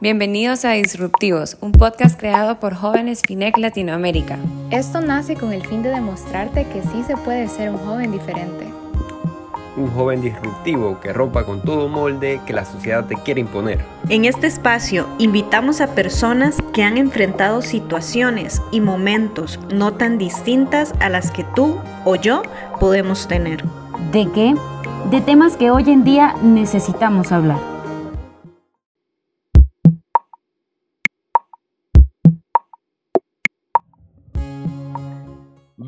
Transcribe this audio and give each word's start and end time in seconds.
Bienvenidos 0.00 0.64
a 0.64 0.70
Disruptivos, 0.74 1.56
un 1.60 1.72
podcast 1.72 2.16
creado 2.16 2.60
por 2.60 2.72
jóvenes 2.72 3.20
FINEC 3.26 3.58
Latinoamérica. 3.58 4.38
Esto 4.70 5.00
nace 5.00 5.34
con 5.34 5.52
el 5.52 5.66
fin 5.66 5.82
de 5.82 5.88
demostrarte 5.88 6.68
que 6.68 6.82
sí 6.82 7.02
se 7.04 7.16
puede 7.16 7.48
ser 7.48 7.70
un 7.70 7.78
joven 7.78 8.12
diferente. 8.12 8.64
Un 9.76 9.90
joven 9.90 10.20
disruptivo 10.20 11.00
que 11.00 11.12
rompa 11.12 11.44
con 11.44 11.62
todo 11.62 11.88
molde 11.88 12.40
que 12.46 12.52
la 12.52 12.64
sociedad 12.64 13.06
te 13.06 13.16
quiere 13.16 13.40
imponer. 13.40 13.80
En 14.08 14.24
este 14.24 14.46
espacio 14.46 15.08
invitamos 15.18 15.80
a 15.80 15.92
personas 15.96 16.58
que 16.72 16.84
han 16.84 16.96
enfrentado 16.96 17.60
situaciones 17.60 18.62
y 18.70 18.80
momentos 18.80 19.58
no 19.74 19.94
tan 19.94 20.16
distintas 20.16 20.94
a 21.00 21.08
las 21.08 21.32
que 21.32 21.42
tú 21.56 21.76
o 22.04 22.14
yo 22.14 22.42
podemos 22.78 23.26
tener. 23.26 23.64
¿De 24.12 24.30
qué? 24.32 24.54
De 25.10 25.20
temas 25.20 25.56
que 25.56 25.72
hoy 25.72 25.90
en 25.90 26.04
día 26.04 26.36
necesitamos 26.40 27.32
hablar. 27.32 27.77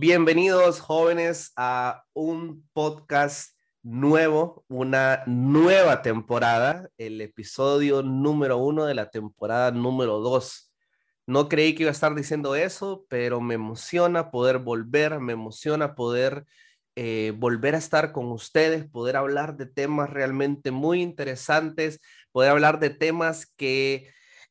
Bienvenidos 0.03 0.81
jóvenes 0.81 1.53
a 1.57 2.05
un 2.15 2.67
podcast 2.73 3.55
nuevo, 3.83 4.65
una 4.67 5.23
nueva 5.27 6.01
temporada, 6.01 6.89
el 6.97 7.21
episodio 7.21 8.03
número 8.03 8.57
uno 8.57 8.87
de 8.87 8.95
la 8.95 9.11
temporada 9.11 9.73
número 9.73 10.21
dos. 10.21 10.73
No 11.27 11.51
creí 11.51 11.75
que 11.75 11.83
iba 11.83 11.91
a 11.91 11.93
estar 11.93 12.15
diciendo 12.15 12.55
eso, 12.55 13.05
pero 13.11 13.43
me 13.43 13.57
emociona 13.57 14.31
poder 14.31 14.57
volver, 14.57 15.21
me 15.21 15.35
emociona 15.35 15.95
poder 15.95 16.47
eh, 16.97 17.35
volver 17.37 17.75
a 17.75 17.79
estar 17.79 18.13
con 18.13 18.33
ustedes, 18.33 18.89
poder 18.89 19.19
hablar 19.19 19.59
de 19.59 19.67
temas 19.67 20.09
realmente 20.09 20.71
muy 20.71 21.03
interesantes, 21.03 22.01
poder 22.33 22.53
hablar 22.53 22.81
de 22.81 22.89
temas 22.89 23.53
que 23.55 24.09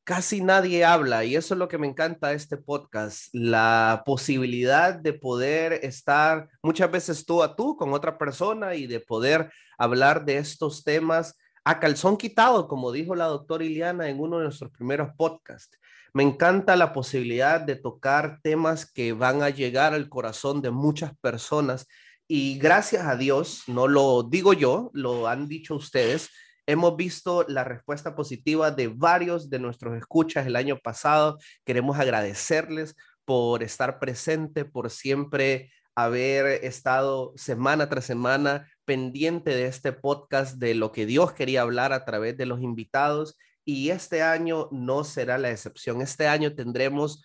casi 0.10 0.42
nadie 0.42 0.84
habla 0.84 1.24
y 1.24 1.36
eso 1.36 1.54
es 1.54 1.60
lo 1.60 1.68
que 1.68 1.78
me 1.78 1.86
encanta 1.86 2.30
de 2.30 2.36
este 2.36 2.58
podcast, 2.58 3.28
la 3.32 4.02
posibilidad 4.08 4.96
de 4.96 5.14
poder 5.14 5.74
estar 5.84 6.50
muchas 6.64 6.90
veces 6.90 7.28
tú 7.28 7.44
a 7.44 7.56
tú 7.56 7.78
con 7.78 7.94
otra 7.94 8.18
persona 8.18 8.74
y 8.74 8.88
de 8.88 9.02
poder 9.02 9.52
hablar 9.78 10.26
de 10.26 10.40
estos 10.40 10.84
temas 10.84 11.38
a 11.64 11.80
calzón 11.80 12.18
quitado, 12.18 12.68
como 12.68 12.92
dijo 12.92 13.14
la 13.14 13.26
doctora 13.26 13.64
Iliana 13.64 14.10
en 14.10 14.20
uno 14.20 14.40
de 14.40 14.46
nuestros 14.46 14.72
primeros 14.72 15.10
podcasts. 15.16 15.78
Me 16.12 16.24
encanta 16.24 16.76
la 16.76 16.92
posibilidad 16.92 17.62
de 17.62 17.76
tocar 17.76 18.40
temas 18.42 18.92
que 18.92 19.14
van 19.14 19.44
a 19.44 19.52
llegar 19.52 19.94
al 19.94 20.10
corazón 20.10 20.64
de 20.64 20.72
muchas 20.72 21.16
personas 21.20 21.86
y 22.28 22.58
gracias 22.58 23.06
a 23.06 23.16
Dios, 23.16 23.62
no 23.68 23.88
lo 23.88 24.24
digo 24.24 24.54
yo, 24.54 24.90
lo 24.92 25.28
han 25.28 25.48
dicho 25.48 25.76
ustedes, 25.76 26.32
Hemos 26.70 26.96
visto 26.96 27.46
la 27.48 27.64
respuesta 27.64 28.16
positiva 28.16 28.70
de 28.70 28.90
varios 28.90 29.50
de 29.50 29.58
nuestros 29.58 29.98
escuchas 29.98 30.46
el 30.46 30.56
año 30.56 30.78
pasado. 30.78 31.40
Queremos 31.66 31.98
agradecerles 31.98 32.96
por 33.26 33.64
estar 33.64 33.98
presente, 33.98 34.66
por 34.66 34.92
siempre 34.92 35.72
haber 35.96 36.64
estado 36.64 37.34
semana 37.36 37.90
tras 37.90 38.06
semana 38.06 38.70
pendiente 38.86 39.50
de 39.50 39.66
este 39.66 39.94
podcast, 39.94 40.58
de 40.58 40.76
lo 40.76 40.92
que 40.92 41.08
Dios 41.08 41.32
quería 41.34 41.62
hablar 41.62 41.92
a 41.92 42.06
través 42.06 42.38
de 42.38 42.46
los 42.46 42.62
invitados. 42.62 43.36
Y 43.66 43.90
este 43.90 44.22
año 44.22 44.70
no 44.72 45.04
será 45.04 45.40
la 45.40 45.50
excepción. 45.50 46.04
Este 46.04 46.28
año 46.28 46.54
tendremos 46.54 47.24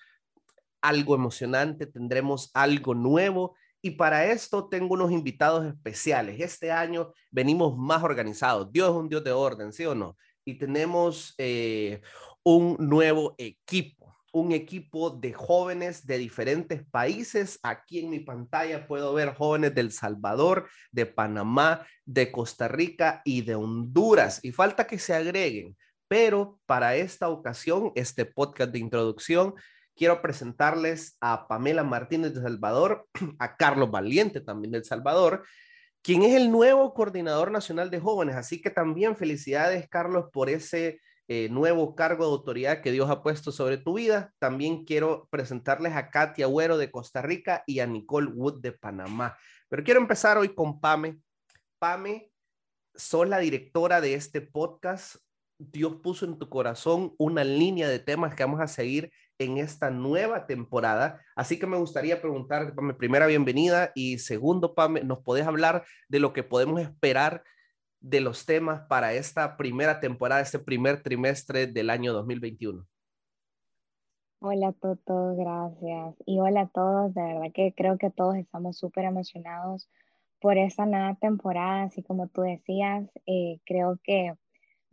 algo 0.80 1.14
emocionante, 1.14 1.84
tendremos 1.84 2.50
algo 2.54 2.94
nuevo 2.94 3.56
y 3.84 3.90
para 3.90 4.24
esto 4.32 4.66
tengo 4.66 4.94
unos 4.94 5.12
invitados 5.12 5.66
especiales. 5.66 6.40
Este 6.40 6.72
año 6.72 7.12
venimos 7.30 7.76
más 7.76 8.02
organizados. 8.02 8.72
Dios 8.72 8.88
es 8.88 8.96
un 8.96 9.10
Dios 9.10 9.22
de 9.22 9.32
orden, 9.32 9.74
¿sí 9.74 9.84
o 9.84 9.94
no? 9.94 10.16
Y 10.42 10.54
tenemos 10.54 11.34
eh, 11.36 12.00
un 12.42 12.78
nuevo 12.78 13.34
equipo, 13.36 14.16
un 14.32 14.52
equipo 14.52 15.10
de 15.10 15.34
jóvenes 15.34 16.06
de 16.06 16.16
diferentes 16.16 16.82
países. 16.90 17.58
Aquí 17.62 17.98
en 17.98 18.08
mi 18.08 18.20
pantalla 18.20 18.86
puedo 18.86 19.12
ver 19.12 19.34
jóvenes 19.34 19.74
del 19.74 19.92
Salvador, 19.92 20.66
de 20.90 21.04
Panamá, 21.04 21.86
de 22.06 22.32
Costa 22.32 22.68
Rica 22.68 23.20
y 23.22 23.42
de 23.42 23.54
Honduras. 23.54 24.40
Y 24.42 24.52
falta 24.52 24.86
que 24.86 24.98
se 24.98 25.12
agreguen. 25.12 25.76
Pero 26.08 26.58
para 26.64 26.96
esta 26.96 27.28
ocasión, 27.28 27.92
este 27.96 28.24
podcast 28.24 28.70
de 28.72 28.78
introducción 28.78 29.54
quiero 29.96 30.20
presentarles 30.22 31.16
a 31.20 31.46
Pamela 31.48 31.84
Martínez 31.84 32.34
de 32.34 32.42
Salvador, 32.42 33.06
a 33.38 33.56
Carlos 33.56 33.90
Valiente 33.90 34.40
también 34.40 34.72
del 34.72 34.84
Salvador, 34.84 35.44
quien 36.02 36.22
es 36.22 36.34
el 36.34 36.50
nuevo 36.50 36.92
coordinador 36.94 37.50
nacional 37.50 37.90
de 37.90 38.00
jóvenes. 38.00 38.36
Así 38.36 38.60
que 38.60 38.70
también 38.70 39.16
felicidades, 39.16 39.88
Carlos, 39.88 40.26
por 40.32 40.50
ese 40.50 41.00
eh, 41.26 41.48
nuevo 41.50 41.94
cargo 41.94 42.26
de 42.26 42.32
autoridad 42.32 42.82
que 42.82 42.92
Dios 42.92 43.08
ha 43.08 43.22
puesto 43.22 43.50
sobre 43.52 43.78
tu 43.78 43.94
vida. 43.94 44.34
También 44.38 44.84
quiero 44.84 45.26
presentarles 45.30 45.94
a 45.94 46.10
Katia 46.10 46.44
Agüero 46.44 46.76
de 46.76 46.90
Costa 46.90 47.22
Rica 47.22 47.64
y 47.66 47.80
a 47.80 47.86
Nicole 47.86 48.30
Wood 48.30 48.60
de 48.60 48.72
Panamá. 48.72 49.36
Pero 49.68 49.82
quiero 49.82 50.00
empezar 50.00 50.36
hoy 50.36 50.54
con 50.54 50.80
Pame. 50.80 51.18
Pame, 51.78 52.30
sos 52.94 53.26
la 53.26 53.38
directora 53.38 54.02
de 54.02 54.14
este 54.14 54.42
podcast. 54.42 55.16
Dios 55.58 55.96
puso 56.02 56.26
en 56.26 56.38
tu 56.38 56.50
corazón 56.50 57.14
una 57.16 57.44
línea 57.44 57.88
de 57.88 58.00
temas 58.00 58.34
que 58.34 58.44
vamos 58.44 58.60
a 58.60 58.68
seguir 58.68 59.10
en 59.38 59.58
esta 59.58 59.90
nueva 59.90 60.46
temporada. 60.46 61.20
Así 61.34 61.58
que 61.58 61.66
me 61.66 61.76
gustaría 61.76 62.20
preguntar, 62.20 62.74
mi 62.80 62.92
primera 62.92 63.26
bienvenida 63.26 63.90
y 63.94 64.18
segundo, 64.18 64.74
Pame, 64.74 65.02
¿nos 65.02 65.18
podés 65.20 65.46
hablar 65.46 65.84
de 66.08 66.20
lo 66.20 66.32
que 66.32 66.42
podemos 66.42 66.80
esperar 66.80 67.42
de 68.00 68.20
los 68.20 68.44
temas 68.44 68.82
para 68.88 69.14
esta 69.14 69.56
primera 69.56 69.98
temporada, 69.98 70.42
este 70.42 70.58
primer 70.58 71.02
trimestre 71.02 71.66
del 71.66 71.90
año 71.90 72.12
2021? 72.12 72.86
Hola 74.40 74.72
Toto, 74.72 75.34
gracias. 75.36 76.14
Y 76.26 76.38
hola 76.38 76.62
a 76.62 76.68
todos, 76.68 77.14
de 77.14 77.22
verdad 77.22 77.52
que 77.54 77.72
creo 77.74 77.96
que 77.96 78.10
todos 78.10 78.36
estamos 78.36 78.76
súper 78.76 79.06
emocionados 79.06 79.88
por 80.38 80.58
esta 80.58 80.84
nueva 80.84 81.14
temporada, 81.14 81.84
así 81.84 82.02
como 82.02 82.28
tú 82.28 82.42
decías, 82.42 83.08
eh, 83.24 83.60
creo 83.64 83.98
que 84.04 84.34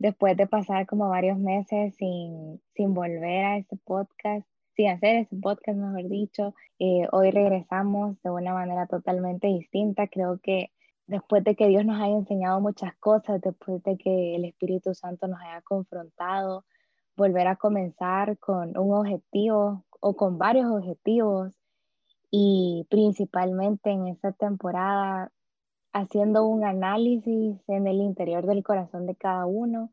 después 0.02 0.36
de 0.36 0.48
pasar 0.48 0.84
como 0.86 1.08
varios 1.08 1.38
meses 1.38 1.94
sin, 1.94 2.60
sin 2.74 2.92
volver 2.92 3.44
a 3.44 3.56
este 3.58 3.76
podcast, 3.76 4.44
sin 4.74 4.88
hacer 4.88 5.14
este 5.14 5.36
podcast, 5.36 5.78
mejor 5.78 6.08
dicho, 6.10 6.54
eh, 6.80 7.06
hoy 7.12 7.30
regresamos 7.30 8.20
de 8.24 8.30
una 8.30 8.52
manera 8.52 8.88
totalmente 8.88 9.46
distinta. 9.46 10.08
Creo 10.08 10.40
que 10.42 10.72
después 11.06 11.44
de 11.44 11.54
que 11.54 11.68
Dios 11.68 11.84
nos 11.84 12.02
haya 12.02 12.16
enseñado 12.16 12.60
muchas 12.60 12.96
cosas, 12.96 13.40
después 13.42 13.80
de 13.84 13.96
que 13.96 14.34
el 14.34 14.44
Espíritu 14.44 14.92
Santo 14.92 15.28
nos 15.28 15.40
haya 15.40 15.62
confrontado, 15.62 16.64
volver 17.16 17.46
a 17.46 17.54
comenzar 17.54 18.36
con 18.38 18.76
un 18.76 18.96
objetivo 18.96 19.84
o 20.00 20.16
con 20.16 20.36
varios 20.36 20.66
objetivos 20.68 21.54
y 22.28 22.88
principalmente 22.90 23.90
en 23.90 24.08
esta 24.08 24.32
temporada 24.32 25.30
haciendo 25.92 26.46
un 26.46 26.64
análisis 26.64 27.60
en 27.68 27.86
el 27.86 28.00
interior 28.00 28.46
del 28.46 28.62
corazón 28.62 29.06
de 29.06 29.14
cada 29.14 29.46
uno. 29.46 29.90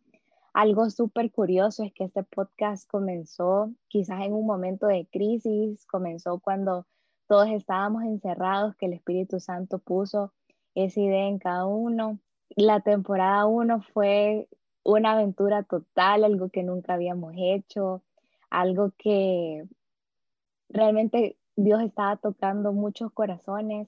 Algo 0.54 0.90
súper 0.90 1.32
curioso 1.32 1.84
es 1.84 1.94
que 1.94 2.06
este 2.06 2.24
podcast 2.24 2.90
comenzó 2.90 3.72
quizás 3.88 4.22
en 4.22 4.34
un 4.34 4.46
momento 4.46 4.88
de 4.88 5.08
crisis, 5.12 5.86
comenzó 5.86 6.40
cuando 6.40 6.88
todos 7.28 7.50
estábamos 7.50 8.04
encerrados, 8.04 8.76
que 8.76 8.88
el 8.88 8.94
Espíritu 8.94 9.40
Santo 9.40 9.80
puso 9.80 10.34
esa 10.74 11.00
idea 11.00 11.28
en 11.28 11.38
cada 11.38 11.66
uno. 11.66 12.20
La 12.56 12.80
temporada 12.80 13.46
1 13.46 13.81
fue 13.94 14.48
una 14.84 15.12
aventura 15.12 15.64
total, 15.64 16.24
algo 16.24 16.50
que 16.50 16.64
nunca 16.64 16.96
habíamos 16.96 17.34
hecho, 17.38 18.02
algo 18.50 18.92
que 18.98 19.68
realmente 20.70 21.38
Dios 21.56 21.81
estaba 21.84 22.18
tocando 22.18 22.74
muchos 22.74 23.12
corazones 23.12 23.88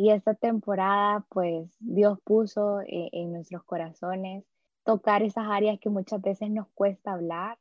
y 0.00 0.08
esta 0.08 0.32
temporada, 0.32 1.26
pues 1.28 1.76
Dios 1.78 2.18
puso 2.24 2.80
eh, 2.80 3.10
en, 3.12 3.34
nuestros 3.34 3.62
corazones 3.64 4.46
tocar 4.82 5.22
esas 5.22 5.44
áreas 5.46 5.78
que 5.78 5.90
muchas 5.90 6.22
veces 6.22 6.50
nos 6.50 6.68
cuesta 6.68 7.12
hablar, 7.12 7.58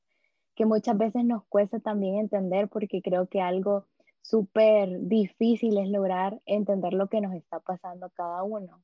que 0.56 0.66
muchas 0.66 0.98
veces 0.98 1.25
nos 1.25 1.44
cuesta 1.48 1.81
también 1.81 2.16
entender, 2.16 2.69
porque 2.69 3.02
creo 3.02 3.28
que 3.28 3.42
algo 3.42 3.88
súper 4.22 5.02
difícil 5.02 5.78
es 5.80 5.90
lograr 5.90 6.40
entender 6.46 6.94
lo 6.94 7.10
que 7.10 7.19
nos 7.19 7.34
está 7.34 7.60
pasando 7.60 8.10
cada 8.12 8.42
uno. 8.44 8.81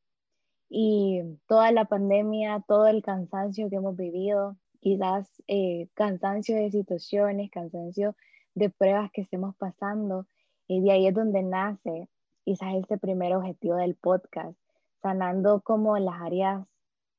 Y 0.68 1.22
toda 1.48 1.72
la 1.72 1.86
pandemia, 1.86 2.62
todo 2.68 2.88
el 2.88 3.04
cansancio 3.04 3.70
que 3.70 3.78
hemos 3.78 3.96
vivido, 3.96 4.58
quizás 4.82 5.32
eh, 5.48 5.88
cansancio 5.94 6.58
de 6.58 6.72
situaciones, 6.72 7.52
cansancio 7.52 8.18
de 8.54 8.70
pruebas 8.70 9.12
que 9.14 9.22
estemos 9.22 9.56
pasando, 9.56 10.28
y 10.68 10.82
de 10.82 10.92
ahí 10.92 11.08
es 11.08 11.14
donde 11.14 11.42
nace 11.42 12.10
quizás 12.46 12.76
este 12.76 12.98
primer 12.98 13.36
objetivo 13.36 13.76
del 13.76 13.96
podcast, 13.96 14.58
sanando 15.02 15.62
como 15.62 15.98
las 15.98 16.22
áreas 16.22 16.66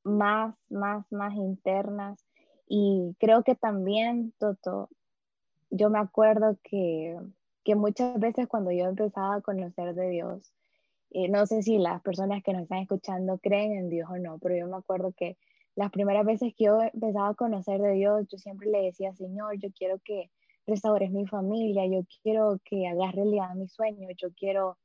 más, 0.03 0.55
más, 0.69 1.05
más 1.11 1.35
internas. 1.35 2.25
Y 2.67 3.15
creo 3.19 3.43
que 3.43 3.55
también, 3.55 4.33
Toto, 4.39 4.89
yo 5.69 5.89
me 5.89 5.99
acuerdo 5.99 6.57
que, 6.63 7.17
que 7.63 7.75
muchas 7.75 8.19
veces 8.19 8.47
cuando 8.47 8.71
yo 8.71 8.85
empezaba 8.85 9.35
a 9.35 9.41
conocer 9.41 9.93
de 9.93 10.09
Dios, 10.09 10.51
eh, 11.11 11.29
no 11.29 11.45
sé 11.45 11.61
si 11.61 11.77
las 11.77 12.01
personas 12.01 12.43
que 12.43 12.53
nos 12.53 12.63
están 12.63 12.79
escuchando 12.79 13.37
creen 13.37 13.73
en 13.73 13.89
Dios 13.89 14.09
o 14.09 14.17
no, 14.17 14.39
pero 14.39 14.55
yo 14.55 14.67
me 14.67 14.77
acuerdo 14.77 15.13
que 15.13 15.37
las 15.75 15.91
primeras 15.91 16.25
veces 16.25 16.53
que 16.55 16.65
yo 16.65 16.81
empezaba 16.81 17.29
a 17.29 17.35
conocer 17.35 17.79
de 17.81 17.93
Dios, 17.93 18.27
yo 18.29 18.37
siempre 18.37 18.69
le 18.69 18.81
decía, 18.81 19.13
Señor, 19.13 19.57
yo 19.59 19.69
quiero 19.71 19.99
que 19.99 20.31
restaures 20.65 21.11
mi 21.11 21.27
familia, 21.27 21.85
yo 21.85 22.01
quiero 22.23 22.59
que 22.65 22.87
hagas 22.87 23.15
realidad 23.15 23.55
mis 23.55 23.73
sueños, 23.73 24.11
yo 24.17 24.29
quiero, 24.33 24.77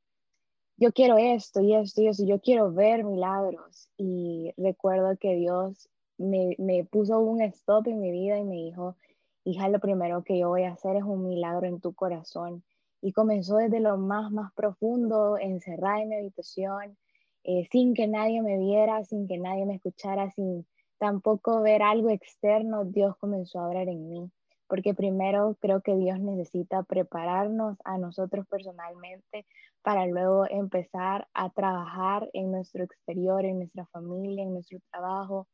yo 0.76 0.92
quiero 0.92 1.16
esto 1.18 1.60
y 1.60 1.74
esto 1.74 2.02
y 2.02 2.08
eso, 2.08 2.24
yo 2.24 2.40
quiero 2.40 2.72
ver 2.72 3.04
milagros. 3.04 3.88
Y 3.96 4.52
recuerdo 4.56 5.16
que 5.18 5.36
Dios 5.36 5.88
me, 6.18 6.56
me 6.58 6.84
puso 6.84 7.20
un 7.20 7.42
stop 7.42 7.86
en 7.88 8.00
mi 8.00 8.10
vida 8.10 8.38
y 8.38 8.44
me 8.44 8.56
dijo, 8.56 8.96
hija, 9.44 9.68
lo 9.68 9.80
primero 9.80 10.22
que 10.24 10.38
yo 10.38 10.48
voy 10.48 10.64
a 10.64 10.72
hacer 10.72 10.96
es 10.96 11.04
un 11.04 11.28
milagro 11.28 11.66
en 11.66 11.80
tu 11.80 11.94
corazón. 11.94 12.62
Y 13.00 13.12
comenzó 13.12 13.56
desde 13.56 13.80
lo 13.80 13.96
más, 13.96 14.30
más 14.30 14.52
profundo, 14.52 15.36
encerrada 15.38 16.02
en 16.02 16.08
mi 16.08 16.16
habitación, 16.16 16.96
eh, 17.44 17.66
sin 17.70 17.94
que 17.94 18.06
nadie 18.06 18.40
me 18.42 18.58
viera, 18.58 19.04
sin 19.04 19.26
que 19.26 19.38
nadie 19.38 19.66
me 19.66 19.74
escuchara, 19.74 20.30
sin 20.30 20.66
tampoco 20.98 21.60
ver 21.62 21.82
algo 21.82 22.10
externo, 22.10 22.84
Dios 22.84 23.16
comenzó 23.16 23.58
a 23.58 23.66
obrar 23.66 23.88
en 23.88 24.08
mí. 24.08 24.30
Porque 24.68 24.94
primero 24.94 25.56
creo 25.60 25.82
que 25.82 25.96
Dios 25.96 26.20
necesita 26.20 26.84
prepararnos 26.84 27.76
a 27.84 27.98
nosotros 27.98 28.46
personalmente 28.46 29.44
para 29.82 30.06
luego 30.06 30.46
empezar 30.48 31.28
a 31.34 31.50
trabajar 31.50 32.30
en 32.32 32.52
nuestro 32.52 32.84
exterior, 32.84 33.44
en 33.44 33.58
nuestra 33.58 33.86
familia, 33.86 34.44
en 34.44 34.54
nuestro 34.54 34.78
trabajo, 34.90 35.48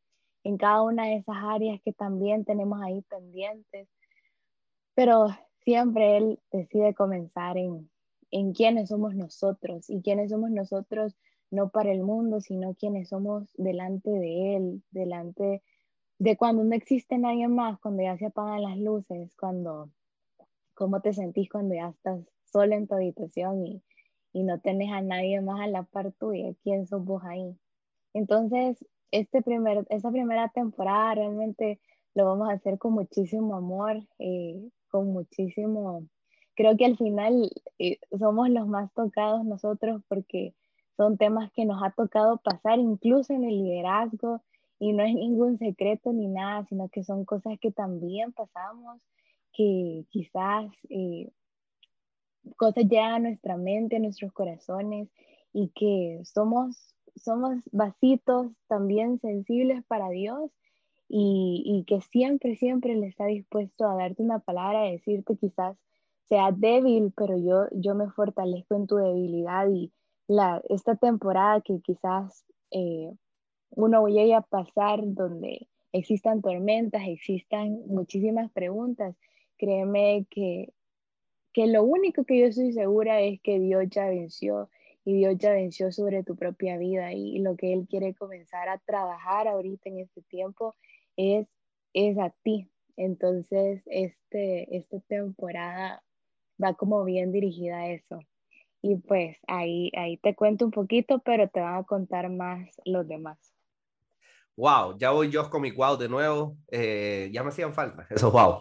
en 0.45 0.59
cada 0.59 0.83
una 0.83 1.07
de 1.07 1.17
esas 1.17 1.37
áreas 1.41 1.81
que 1.83 1.93
también 1.93 2.45
tenemos 2.45 2.81
ahí 2.83 3.03
pendientes. 3.03 3.89
Pero 4.95 5.29
siempre 5.65 6.19
Él 6.19 6.41
decide 6.53 6.95
comenzar 6.95 7.57
en, 7.57 7.91
en 8.31 8.53
quiénes 8.53 8.91
somos 8.91 9.15
nosotros 9.15 9.89
y 9.89 10.03
quiénes 10.03 10.31
somos 10.31 10.51
nosotros 10.51 11.17
no 11.51 11.71
para 11.71 11.91
el 11.93 12.03
mundo, 12.03 12.43
sino 12.43 12.75
quienes 12.75 13.09
somos 13.09 13.51
delante 13.57 14.11
de 14.11 14.57
Él, 14.57 14.83
delante 14.91 15.63
de 16.19 16.37
cuando 16.37 16.65
no 16.65 16.75
existe 16.75 17.17
nadie 17.17 17.49
más, 17.49 17.79
cuando 17.81 18.03
ya 18.03 18.19
se 18.19 18.27
apagan 18.27 18.63
las 18.63 18.77
luces, 18.77 19.35
cuando, 19.37 19.91
cómo 20.75 21.01
te 21.01 21.15
sentís 21.15 21.49
cuando 21.49 21.75
ya 21.75 21.89
estás 21.89 22.21
solo 22.45 22.75
en 22.75 22.87
tu 22.87 22.95
habitación 22.95 23.67
y, 23.67 23.83
y 24.33 24.43
no 24.43 24.61
tenés 24.61 24.93
a 24.93 25.01
nadie 25.01 25.41
más 25.41 25.61
a 25.61 25.67
la 25.67 25.85
par 25.85 26.13
tuya, 26.13 26.53
¿quién 26.63 26.87
sos 26.87 27.05
vos 27.05 27.23
ahí? 27.25 27.57
Entonces, 28.15 28.85
este 29.11 29.43
primer, 29.43 29.87
esa 29.91 30.11
primera 30.11 30.49
temporada 30.49 31.15
realmente 31.15 31.81
lo 32.15 32.25
vamos 32.27 32.49
a 32.51 32.55
hacer 32.55 32.79
con 32.79 32.93
muchísimo 32.93 33.57
amor, 33.57 34.07
eh, 34.19 34.71
con 34.91 35.13
muchísimo, 35.13 36.07
creo 36.57 36.77
que 36.77 36.87
al 36.87 36.97
final 36.97 37.51
eh, 37.79 37.99
somos 38.19 38.51
los 38.51 38.67
más 38.67 38.93
tocados 38.93 39.45
nosotros 39.45 40.03
porque 40.09 40.55
son 40.97 41.17
temas 41.17 41.53
que 41.53 41.65
nos 41.65 41.81
ha 41.83 41.93
tocado 41.93 42.39
pasar 42.39 42.81
incluso 42.81 43.33
en 43.33 43.45
el 43.45 43.63
liderazgo 43.63 44.43
y 44.81 44.93
no 44.93 45.05
es 45.05 45.15
ningún 45.15 45.59
secreto 45.59 46.13
ni 46.13 46.27
nada, 46.27 46.65
sino 46.69 46.89
que 46.89 47.05
son 47.05 47.25
cosas 47.25 47.59
que 47.61 47.71
también 47.71 48.33
pasamos, 48.33 49.01
que 49.53 50.05
quizás 50.11 50.67
eh, 50.91 51.31
cosas 52.57 52.85
llegan 52.85 53.15
a 53.15 53.19
nuestra 53.19 53.57
mente, 53.57 53.97
a 53.97 54.01
nuestros 54.01 54.33
corazones 54.33 55.09
y 55.53 55.69
que 55.75 56.21
somos, 56.25 56.95
somos 57.17 57.57
vasitos 57.73 58.53
también 58.69 59.21
sensibles 59.21 59.85
para 59.87 60.09
Dios 60.11 60.51
y, 61.09 61.63
y, 61.65 61.85
que 61.85 62.03
siempre, 62.03 62.57
siempre 62.57 62.95
le 62.95 63.07
está 63.07 63.27
dispuesto 63.27 63.89
a 63.89 63.97
darte 63.97 64.23
una 64.23 64.41
palabra, 64.41 64.83
a 64.83 64.91
decirte 64.91 65.37
quizás 65.37 65.77
sea 66.29 66.53
débil, 66.53 67.13
pero 67.17 67.39
yo, 67.39 67.67
yo 67.73 67.95
me 67.95 68.11
fortalezco 68.11 68.77
en 68.77 68.87
tu 68.87 68.97
debilidad 68.97 69.69
y, 69.71 69.91
la, 70.29 70.63
esta 70.69 70.95
temporada 70.95 71.63
que 71.63 71.81
quizás 71.81 72.45
eh, 72.71 73.11
uno 73.71 74.07
llegue 74.07 74.35
a 74.35 74.43
pasar 74.43 75.01
donde 75.03 75.69
existan 75.93 76.43
tormentas, 76.43 77.03
existan 77.07 77.81
muchísimas 77.87 78.51
preguntas, 78.53 79.17
créeme 79.57 80.27
que, 80.31 80.73
que 81.59 81.67
lo 81.67 81.83
único 81.83 82.23
que 82.23 82.39
yo 82.39 82.47
estoy 82.47 82.73
segura 82.73 83.21
es 83.21 83.41
que 83.41 83.59
Dios 83.59 83.87
ya 83.91 84.07
venció 84.07 84.71
y 85.05 85.15
Dios 85.15 85.39
ya 85.39 85.51
venció 85.51 85.91
sobre 85.91 86.23
tu 86.23 86.37
propia 86.37 86.79
vida 86.79 87.13
y 87.13 87.41
lo 87.41 87.57
que 87.57 87.73
Él 87.73 87.89
quiere 87.91 88.15
comenzar 88.15 88.69
a 88.69 88.79
trabajar 88.79 89.49
ahorita 89.49 89.89
en 89.89 89.99
este 89.99 90.23
tiempo 90.23 90.77
es, 91.17 91.49
es 91.95 92.17
a 92.17 92.33
ti. 92.45 92.71
Entonces, 92.97 93.83
este, 93.87 94.77
esta 94.77 95.01
temporada 95.09 96.05
va 96.63 96.75
como 96.75 97.03
bien 97.03 97.33
dirigida 97.33 97.79
a 97.79 97.89
eso. 97.89 98.21
Y 98.81 98.95
pues 98.99 99.37
ahí, 99.49 99.91
ahí 99.97 100.17
te 100.19 100.37
cuento 100.37 100.65
un 100.65 100.71
poquito, 100.71 101.19
pero 101.25 101.49
te 101.49 101.59
van 101.59 101.79
a 101.79 101.83
contar 101.83 102.31
más 102.31 102.69
los 102.85 103.09
demás. 103.09 103.37
Wow, 104.55 104.97
ya 104.97 105.11
voy 105.11 105.29
yo 105.29 105.51
con 105.51 105.63
mi 105.63 105.73
wow 105.73 105.97
de 105.97 106.09
nuevo. 106.09 106.57
Eh, 106.71 107.31
ya 107.33 107.43
me 107.43 107.49
hacían 107.49 107.75
falta, 107.75 108.07
eso 108.11 108.31
wow. 108.31 108.61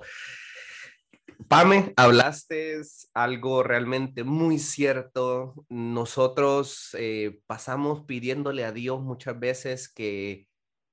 Pame, 1.48 1.94
hablaste 1.96 2.82
algo 3.14 3.64
realmente 3.64 4.24
muy 4.24 4.60
cierto. 4.60 5.54
Nosotros 5.70 6.90
eh, 6.98 7.40
pasamos 7.46 8.06
pidiéndole 8.06 8.66
a 8.66 8.72
Dios 8.72 9.02
muchas 9.02 9.40
veces 9.40 9.88
que 9.88 10.48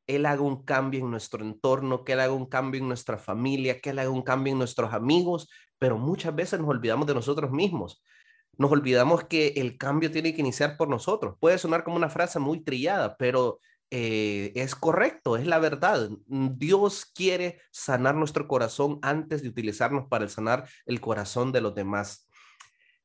Él 0.06 0.26
haga 0.26 0.42
un 0.42 0.64
cambio 0.64 1.00
en 1.00 1.10
nuestro 1.10 1.44
entorno, 1.44 2.04
que 2.04 2.12
Él 2.12 2.20
haga 2.20 2.32
un 2.32 2.46
cambio 2.46 2.80
en 2.80 2.88
nuestra 2.88 3.18
familia, 3.18 3.80
que 3.80 3.90
Él 3.90 3.98
haga 3.98 4.10
un 4.10 4.22
cambio 4.22 4.52
en 4.52 4.58
nuestros 4.58 4.92
amigos, 4.92 5.48
pero 5.78 5.98
muchas 5.98 6.34
veces 6.34 6.60
nos 6.60 6.68
olvidamos 6.68 7.06
de 7.06 7.14
nosotros 7.14 7.50
mismos 7.50 8.02
nos 8.56 8.70
olvidamos 8.70 9.24
que 9.24 9.48
el 9.56 9.76
cambio 9.76 10.10
tiene 10.10 10.34
que 10.34 10.40
iniciar 10.40 10.76
por 10.76 10.88
nosotros. 10.88 11.36
Puede 11.40 11.58
sonar 11.58 11.84
como 11.84 11.96
una 11.96 12.08
frase 12.08 12.38
muy 12.38 12.62
trillada, 12.62 13.16
pero 13.16 13.58
eh, 13.96 14.50
es 14.56 14.74
correcto, 14.74 15.36
es 15.36 15.46
la 15.46 15.60
verdad. 15.60 16.10
Dios 16.26 17.04
quiere 17.14 17.60
sanar 17.70 18.16
nuestro 18.16 18.48
corazón 18.48 18.98
antes 19.02 19.40
de 19.40 19.48
utilizarnos 19.48 20.08
para 20.08 20.28
sanar 20.28 20.68
el 20.84 21.00
corazón 21.00 21.52
de 21.52 21.60
los 21.60 21.76
demás. 21.76 22.28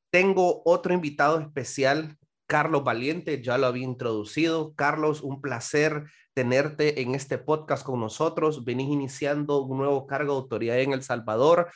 Tengo 0.09 0.63
otro 0.65 0.91
invitado 0.91 1.39
especial, 1.41 2.17
Carlos 2.47 2.83
Valiente, 2.83 3.39
ya 3.43 3.59
lo 3.59 3.67
había 3.67 3.83
introducido. 3.83 4.73
Carlos, 4.73 5.21
un 5.21 5.41
placer 5.41 6.05
tenerte 6.33 7.03
en 7.03 7.13
este 7.13 7.37
podcast 7.37 7.85
con 7.85 7.99
nosotros. 7.99 8.65
Venís 8.65 8.89
iniciando 8.89 9.61
un 9.61 9.77
nuevo 9.77 10.07
cargo 10.07 10.33
de 10.33 10.39
autoridad 10.39 10.79
en 10.79 10.93
El 10.93 11.03
Salvador 11.03 11.69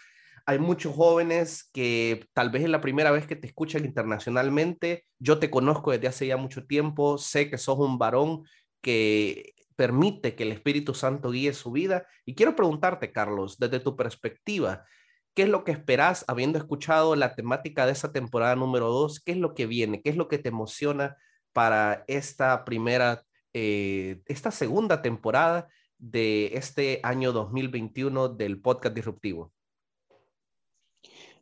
hay 0.45 0.59
muchos 0.59 0.93
jóvenes 0.93 1.69
que 1.73 2.27
tal 2.33 2.49
vez 2.49 2.63
es 2.63 2.69
la 2.69 2.81
primera 2.81 3.11
vez 3.11 3.25
que 3.25 3.37
te 3.37 3.47
escuchan 3.47 3.85
internacionalmente. 3.85 5.05
Yo 5.17 5.39
te 5.39 5.49
conozco 5.49 5.91
desde 5.91 6.07
hace 6.07 6.27
ya 6.27 6.35
mucho 6.35 6.65
tiempo, 6.65 7.17
sé 7.17 7.49
que 7.49 7.57
sos 7.57 7.79
un 7.79 7.97
varón 7.97 8.43
que 8.83 9.55
permite 9.75 10.35
que 10.35 10.43
el 10.43 10.51
Espíritu 10.51 10.93
Santo 10.93 11.31
guíe 11.31 11.53
su 11.53 11.71
vida. 11.71 12.05
Y 12.25 12.35
quiero 12.35 12.55
preguntarte, 12.55 13.11
Carlos, 13.11 13.57
desde 13.57 13.79
tu 13.79 13.95
perspectiva, 13.95 14.85
¿qué 15.33 15.43
es 15.43 15.49
lo 15.49 15.63
que 15.63 15.71
esperas 15.71 16.25
habiendo 16.27 16.59
escuchado 16.59 17.15
la 17.15 17.33
temática 17.33 17.85
de 17.85 17.93
esa 17.93 18.11
temporada 18.11 18.55
número 18.55 18.89
dos? 18.89 19.19
¿Qué 19.19 19.31
es 19.31 19.37
lo 19.37 19.55
que 19.55 19.65
viene? 19.65 20.01
¿Qué 20.01 20.09
es 20.11 20.17
lo 20.17 20.27
que 20.27 20.37
te 20.37 20.49
emociona 20.49 21.17
para 21.53 22.03
esta 22.07 22.65
primera, 22.65 23.23
eh, 23.53 24.21
esta 24.27 24.51
segunda 24.51 25.01
temporada 25.01 25.67
de 25.97 26.51
este 26.53 26.99
año 27.03 27.31
2021 27.31 28.29
del 28.29 28.59
podcast 28.59 28.95
disruptivo? 28.95 29.53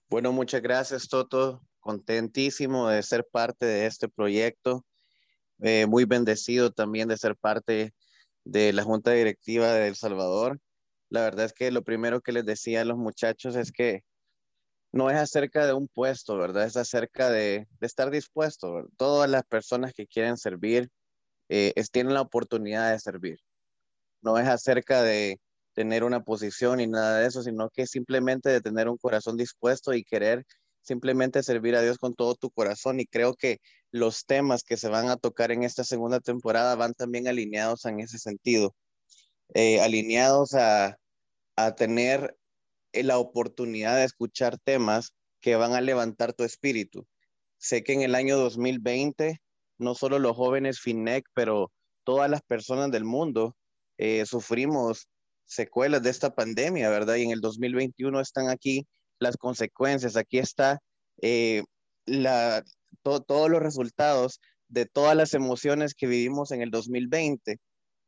Bueno, 0.09 0.31
muchas 0.31 0.61
gracias, 0.61 1.07
Toto. 1.07 1.61
Contentísimo 1.79 2.89
de 2.89 3.01
ser 3.01 3.27
parte 3.29 3.65
de 3.65 3.87
este 3.87 4.07
proyecto. 4.07 4.85
Eh, 5.61 5.85
muy 5.87 6.05
bendecido 6.05 6.71
también 6.71 7.07
de 7.07 7.17
ser 7.17 7.35
parte 7.35 7.93
de 8.43 8.73
la 8.73 8.83
Junta 8.83 9.11
Directiva 9.11 9.73
de 9.73 9.87
El 9.87 9.95
Salvador. 9.95 10.59
La 11.09 11.21
verdad 11.21 11.45
es 11.45 11.53
que 11.53 11.71
lo 11.71 11.83
primero 11.83 12.21
que 12.21 12.31
les 12.31 12.45
decía 12.45 12.81
a 12.81 12.85
los 12.85 12.97
muchachos 12.97 13.55
es 13.55 13.71
que 13.71 14.03
no 14.91 15.09
es 15.09 15.17
acerca 15.17 15.65
de 15.65 15.73
un 15.73 15.87
puesto, 15.87 16.37
¿verdad? 16.37 16.65
Es 16.65 16.77
acerca 16.77 17.29
de, 17.29 17.67
estar 17.81 18.11
dispuesto. 18.11 18.87
Todas 18.97 19.29
las 19.29 19.43
personas 19.43 19.93
que 19.93 20.07
quieren 20.07 20.37
servir 20.37 20.89
eh, 21.49 21.73
tienen 21.91 22.13
la 22.13 22.21
oportunidad 22.21 22.91
de 22.91 22.99
servir. 22.99 23.39
No 24.21 24.37
es 24.37 24.47
acerca 24.47 25.03
de, 25.03 25.39
tener 25.73 26.03
una 26.03 26.21
posición 26.23 26.79
y 26.79 26.87
nada 26.87 27.19
de 27.19 27.27
eso, 27.27 27.43
sino 27.43 27.69
que 27.69 27.87
simplemente 27.87 28.49
de 28.49 28.61
tener 28.61 28.89
un 28.89 28.97
corazón 28.97 29.37
dispuesto 29.37 29.93
y 29.93 30.03
querer 30.03 30.45
simplemente 30.81 31.43
servir 31.43 31.75
a 31.75 31.81
Dios 31.81 31.97
con 31.97 32.13
todo 32.13 32.35
tu 32.35 32.51
corazón. 32.51 32.99
Y 32.99 33.05
creo 33.05 33.35
que 33.35 33.59
los 33.91 34.25
temas 34.25 34.63
que 34.63 34.77
se 34.77 34.89
van 34.89 35.09
a 35.09 35.17
tocar 35.17 35.51
en 35.51 35.63
esta 35.63 35.83
segunda 35.83 36.19
temporada 36.19 36.75
van 36.75 36.93
también 36.93 37.27
alineados 37.27 37.85
en 37.85 37.99
ese 37.99 38.17
sentido, 38.19 38.75
eh, 39.53 39.81
alineados 39.81 40.53
a, 40.53 40.97
a 41.55 41.75
tener 41.75 42.37
la 42.93 43.17
oportunidad 43.17 43.97
de 43.97 44.05
escuchar 44.05 44.57
temas 44.63 45.13
que 45.41 45.55
van 45.55 45.73
a 45.73 45.81
levantar 45.81 46.33
tu 46.33 46.43
espíritu. 46.43 47.05
Sé 47.57 47.83
que 47.83 47.93
en 47.93 48.01
el 48.01 48.15
año 48.15 48.37
2020, 48.37 49.41
no 49.77 49.95
solo 49.95 50.19
los 50.19 50.35
jóvenes 50.35 50.79
FINEC, 50.79 51.25
pero 51.33 51.71
todas 52.03 52.29
las 52.29 52.41
personas 52.41 52.91
del 52.91 53.05
mundo 53.05 53.55
eh, 53.97 54.25
sufrimos 54.25 55.07
secuelas 55.45 56.01
de 56.01 56.09
esta 56.09 56.33
pandemia, 56.33 56.89
¿verdad? 56.89 57.15
Y 57.15 57.23
en 57.23 57.31
el 57.31 57.41
2021 57.41 58.19
están 58.19 58.49
aquí 58.49 58.87
las 59.19 59.37
consecuencias, 59.37 60.15
aquí 60.15 60.39
está 60.39 60.79
eh, 61.21 61.63
la, 62.05 62.63
todos 63.01 63.49
los 63.49 63.61
resultados 63.61 64.39
de 64.67 64.85
todas 64.85 65.15
las 65.15 65.33
emociones 65.33 65.93
que 65.93 66.07
vivimos 66.07 66.51
en 66.51 66.61
el 66.61 66.71
2020. 66.71 67.57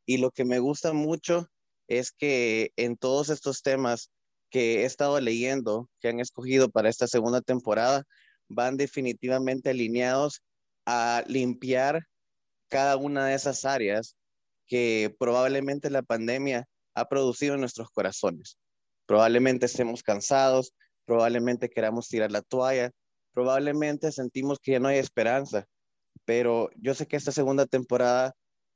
Y 0.06 0.18
lo 0.18 0.30
que 0.30 0.44
me 0.44 0.58
gusta 0.58 0.92
mucho 0.92 1.48
es 1.88 2.12
que 2.12 2.72
en 2.76 2.96
todos 2.96 3.28
estos 3.28 3.62
temas 3.62 4.10
que 4.50 4.82
he 4.82 4.84
estado 4.84 5.20
leyendo, 5.20 5.88
que 6.00 6.08
han 6.08 6.20
escogido 6.20 6.70
para 6.70 6.88
esta 6.88 7.06
segunda 7.06 7.40
temporada, 7.40 8.04
van 8.48 8.76
definitivamente 8.76 9.70
alineados 9.70 10.42
a 10.86 11.24
limpiar 11.26 12.06
cada 12.68 12.96
una 12.96 13.26
de 13.26 13.34
esas 13.34 13.64
áreas 13.64 14.16
que 14.66 15.14
probablemente 15.18 15.90
la 15.90 16.02
pandemia 16.02 16.66
ha 16.94 17.08
producido 17.08 17.54
en 17.54 17.60
nuestros 17.60 17.90
corazones. 17.90 18.58
Probablemente 19.06 19.66
estemos 19.66 20.02
cansados, 20.02 20.72
probablemente 21.04 21.68
queramos 21.68 22.08
tirar 22.08 22.30
la 22.32 22.42
toalla, 22.42 22.90
probablemente 23.34 24.12
sentimos 24.12 24.58
que 24.60 24.72
ya 24.72 24.80
no 24.80 24.88
hay 24.88 24.98
esperanza, 24.98 25.66
pero 26.24 26.70
yo 26.76 26.94
sé 26.94 27.06
que 27.06 27.16
esta 27.16 27.32
segunda 27.32 27.66
temporada 27.66 28.34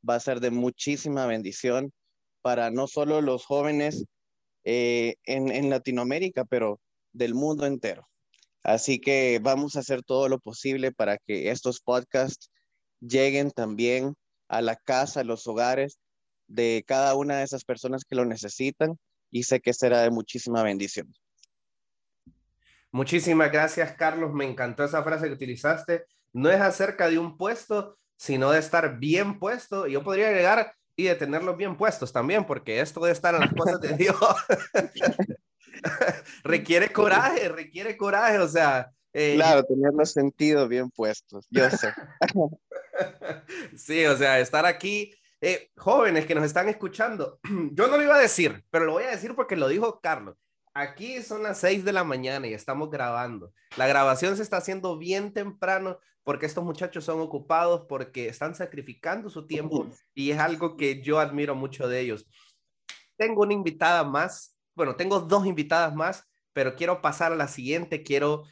va 0.08 0.16
a 0.16 0.20
ser 0.20 0.40
de 0.40 0.50
muchísima 0.50 1.26
bendición 1.26 1.92
para 2.42 2.70
no 2.70 2.86
solo 2.86 3.20
los 3.20 3.46
jóvenes 3.46 4.04
eh, 4.64 5.14
en, 5.24 5.50
en 5.50 5.70
Latinoamérica, 5.70 6.44
pero 6.44 6.80
del 7.12 7.34
mundo 7.34 7.66
entero. 7.66 8.08
Así 8.62 9.00
que 9.00 9.40
vamos 9.42 9.76
a 9.76 9.80
hacer 9.80 10.02
todo 10.02 10.28
lo 10.28 10.40
posible 10.40 10.92
para 10.92 11.18
que 11.18 11.50
estos 11.50 11.80
podcasts 11.80 12.50
lleguen 13.00 13.50
también 13.50 14.14
a 14.48 14.60
la 14.60 14.76
casa, 14.76 15.20
a 15.20 15.24
los 15.24 15.46
hogares 15.46 15.98
de 16.48 16.84
cada 16.86 17.14
una 17.14 17.38
de 17.38 17.44
esas 17.44 17.64
personas 17.64 18.04
que 18.04 18.16
lo 18.16 18.24
necesitan 18.24 18.98
y 19.30 19.44
sé 19.44 19.60
que 19.60 19.72
será 19.72 20.02
de 20.02 20.10
muchísima 20.10 20.62
bendición. 20.62 21.12
Muchísimas 22.90 23.52
gracias, 23.52 23.92
Carlos. 23.92 24.32
Me 24.32 24.44
encantó 24.44 24.84
esa 24.84 25.02
frase 25.02 25.26
que 25.26 25.34
utilizaste. 25.34 26.04
No 26.32 26.50
es 26.50 26.60
acerca 26.60 27.08
de 27.08 27.18
un 27.18 27.36
puesto, 27.36 27.96
sino 28.16 28.50
de 28.50 28.58
estar 28.58 28.98
bien 28.98 29.38
puesto. 29.38 29.86
Yo 29.86 30.02
podría 30.02 30.28
agregar 30.28 30.74
y 30.96 31.04
de 31.04 31.14
tenerlos 31.14 31.56
bien 31.56 31.76
puestos 31.76 32.12
también, 32.12 32.44
porque 32.44 32.80
esto 32.80 33.04
de 33.04 33.12
estar 33.12 33.34
en 33.34 33.42
las 33.42 33.54
cosas 33.54 33.80
de 33.80 33.96
Dios 33.96 34.16
requiere 36.44 36.92
coraje, 36.92 37.48
requiere 37.48 37.96
coraje. 37.96 38.40
O 38.40 38.48
sea, 38.48 38.90
eh, 39.12 39.34
claro, 39.36 39.64
tener 39.64 39.92
los 39.94 40.12
sentidos 40.12 40.68
bien 40.68 40.90
puestos, 40.90 41.46
yo 41.50 41.70
sé. 41.70 41.92
sí, 43.76 44.04
o 44.06 44.16
sea, 44.16 44.40
estar 44.40 44.66
aquí, 44.66 45.14
eh, 45.40 45.70
jóvenes 45.76 46.26
que 46.26 46.34
nos 46.34 46.44
están 46.44 46.68
escuchando, 46.68 47.38
yo 47.72 47.86
no 47.86 47.96
lo 47.96 48.02
iba 48.02 48.16
a 48.16 48.20
decir, 48.20 48.64
pero 48.70 48.84
lo 48.84 48.92
voy 48.92 49.04
a 49.04 49.10
decir 49.10 49.34
porque 49.34 49.56
lo 49.56 49.68
dijo 49.68 50.00
Carlos. 50.00 50.36
Aquí 50.78 51.20
son 51.22 51.42
las 51.42 51.58
6 51.58 51.84
de 51.84 51.92
la 51.92 52.04
mañana 52.04 52.46
y 52.46 52.54
estamos 52.54 52.88
grabando. 52.88 53.52
La 53.76 53.88
grabación 53.88 54.36
se 54.36 54.44
está 54.44 54.58
haciendo 54.58 54.96
bien 54.96 55.32
temprano 55.32 55.98
porque 56.22 56.46
estos 56.46 56.62
muchachos 56.62 57.04
son 57.04 57.18
ocupados, 57.18 57.86
porque 57.88 58.28
están 58.28 58.54
sacrificando 58.54 59.28
su 59.28 59.44
tiempo 59.48 59.88
y 60.14 60.30
es 60.30 60.38
algo 60.38 60.76
que 60.76 61.02
yo 61.02 61.18
admiro 61.18 61.56
mucho 61.56 61.88
de 61.88 61.98
ellos. 61.98 62.28
Tengo 63.16 63.42
una 63.42 63.54
invitada 63.54 64.04
más, 64.04 64.56
bueno, 64.76 64.94
tengo 64.94 65.18
dos 65.18 65.46
invitadas 65.46 65.96
más, 65.96 66.22
pero 66.52 66.76
quiero 66.76 67.02
pasar 67.02 67.32
a 67.32 67.36
la 67.36 67.48
siguiente. 67.48 68.04
Quiero 68.04 68.44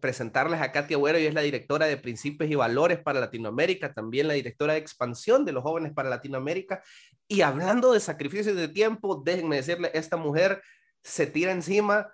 presentarles 0.00 0.62
a 0.62 0.72
Katia 0.72 0.96
Agüero, 0.96 1.18
y 1.18 1.26
es 1.26 1.34
la 1.34 1.42
directora 1.42 1.84
de 1.84 1.98
Principios 1.98 2.50
y 2.50 2.54
Valores 2.54 2.98
para 2.98 3.20
Latinoamérica, 3.20 3.92
también 3.92 4.26
la 4.26 4.32
directora 4.32 4.72
de 4.72 4.78
Expansión 4.78 5.44
de 5.44 5.52
los 5.52 5.62
Jóvenes 5.62 5.92
para 5.92 6.08
Latinoamérica. 6.08 6.82
Y 7.26 7.42
hablando 7.42 7.92
de 7.92 8.00
sacrificios 8.00 8.56
de 8.56 8.68
tiempo, 8.68 9.20
déjenme 9.22 9.56
decirle, 9.56 9.90
esta 9.92 10.16
mujer 10.16 10.62
se 11.02 11.26
tira 11.26 11.52
encima 11.52 12.12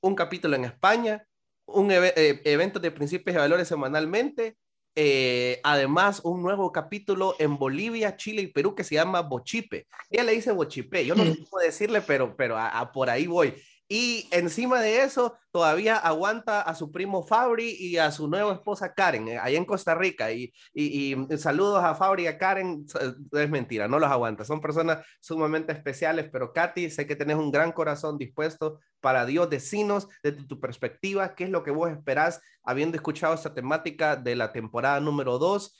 un 0.00 0.14
capítulo 0.14 0.56
en 0.56 0.64
España, 0.64 1.26
un 1.66 1.90
eh, 1.90 2.40
evento 2.44 2.78
de 2.78 2.90
Principios 2.90 3.34
y 3.34 3.38
Valores 3.38 3.68
semanalmente, 3.68 4.56
eh, 4.94 5.60
además 5.62 6.20
un 6.24 6.42
nuevo 6.42 6.72
capítulo 6.72 7.34
en 7.38 7.58
Bolivia, 7.58 8.16
Chile 8.16 8.42
y 8.42 8.46
Perú 8.46 8.74
que 8.74 8.84
se 8.84 8.94
llama 8.94 9.20
Bochipe. 9.20 9.86
Ella 10.10 10.24
le 10.24 10.32
dice 10.32 10.52
Bochipe, 10.52 11.04
yo 11.04 11.14
no 11.14 11.24
sé 11.24 11.36
cómo 11.44 11.62
decirle, 11.62 12.00
pero, 12.00 12.34
pero 12.36 12.56
a 12.56 12.90
por 12.92 13.10
ahí 13.10 13.26
voy. 13.26 13.54
Y 13.88 14.28
encima 14.32 14.80
de 14.80 15.02
eso, 15.02 15.38
todavía 15.52 15.96
aguanta 15.96 16.60
a 16.60 16.74
su 16.74 16.90
primo 16.90 17.22
Fabri 17.24 17.76
y 17.78 17.98
a 17.98 18.10
su 18.10 18.26
nueva 18.26 18.52
esposa 18.52 18.92
Karen, 18.94 19.28
eh, 19.28 19.38
ahí 19.38 19.54
en 19.54 19.64
Costa 19.64 19.94
Rica. 19.94 20.32
Y, 20.32 20.52
y, 20.74 21.14
saludos 21.38 21.84
a 21.84 21.94
Fabri 21.94 22.24
y 22.24 22.26
a 22.26 22.36
Karen. 22.36 22.84
Es 23.32 23.50
mentira, 23.50 23.86
no 23.86 24.00
los 24.00 24.10
aguanta. 24.10 24.44
Son 24.44 24.60
personas 24.60 25.06
sumamente 25.20 25.72
especiales, 25.72 26.28
pero 26.32 26.52
Katy, 26.52 26.90
sé 26.90 27.06
que 27.06 27.14
tenés 27.14 27.36
un 27.36 27.52
gran 27.52 27.70
corazón 27.70 28.18
dispuesto 28.18 28.80
para 29.00 29.24
Dios. 29.24 29.48
Decinos 29.48 30.08
desde 30.20 30.44
tu 30.44 30.58
perspectiva, 30.58 31.36
qué 31.36 31.44
es 31.44 31.50
lo 31.50 31.62
que 31.62 31.70
vos 31.70 31.90
esperás, 31.90 32.40
habiendo 32.64 32.96
escuchado 32.96 33.34
esta 33.34 33.54
temática 33.54 34.16
de 34.16 34.34
la 34.34 34.52
temporada 34.52 34.98
número 34.98 35.38
2 35.38 35.76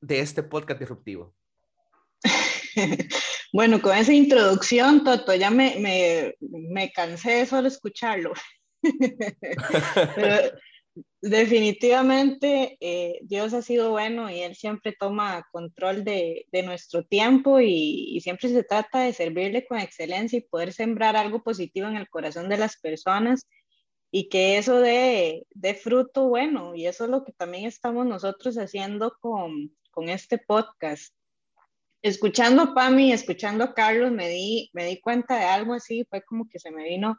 de 0.00 0.20
este 0.20 0.42
podcast 0.42 0.80
disruptivo. 0.80 1.32
Bueno, 3.52 3.82
con 3.82 3.96
esa 3.96 4.12
introducción, 4.12 5.02
Toto, 5.02 5.34
ya 5.34 5.50
me, 5.50 5.76
me, 5.80 6.34
me 6.40 6.90
cansé 6.92 7.46
de 7.46 7.68
escucharlo. 7.68 8.32
Pero 10.14 10.52
definitivamente 11.20 12.78
eh, 12.80 13.18
Dios 13.22 13.52
ha 13.52 13.62
sido 13.62 13.90
bueno 13.90 14.30
y 14.30 14.40
Él 14.40 14.54
siempre 14.54 14.94
toma 14.98 15.46
control 15.52 16.04
de, 16.04 16.46
de 16.50 16.62
nuestro 16.62 17.04
tiempo 17.04 17.60
y, 17.60 18.16
y, 18.16 18.20
siempre 18.20 18.48
se 18.48 18.64
trata 18.64 19.00
de 19.00 19.12
servirle 19.12 19.66
con 19.66 19.78
excelencia 19.78 20.38
y 20.38 20.42
poder 20.42 20.72
sembrar 20.72 21.16
algo 21.16 21.42
positivo 21.42 21.88
en 21.88 21.96
el 21.96 22.08
corazón 22.08 22.48
de 22.48 22.56
las 22.56 22.78
personas 22.78 23.46
y 24.10 24.28
que 24.28 24.58
eso 24.58 24.80
dé, 24.80 25.46
dé 25.50 25.74
fruto 25.74 26.28
bueno. 26.28 26.74
Y 26.74 26.86
eso 26.86 27.04
es 27.04 27.10
lo 27.10 27.24
que 27.24 27.32
también 27.32 27.66
estamos 27.66 28.06
nosotros 28.06 28.56
haciendo 28.56 29.16
con, 29.20 29.76
con 29.90 30.08
este 30.08 30.38
podcast 30.38 31.14
escuchando 32.02 32.62
a 32.62 32.74
Pami, 32.74 33.12
escuchando 33.12 33.64
a 33.64 33.74
Carlos, 33.74 34.10
me 34.10 34.28
di, 34.28 34.70
me 34.72 34.84
di 34.84 35.00
cuenta 35.00 35.38
de 35.38 35.44
algo 35.44 35.74
así, 35.74 36.04
fue 36.08 36.22
como 36.22 36.48
que 36.48 36.58
se 36.58 36.70
me 36.70 36.84
vino 36.84 37.18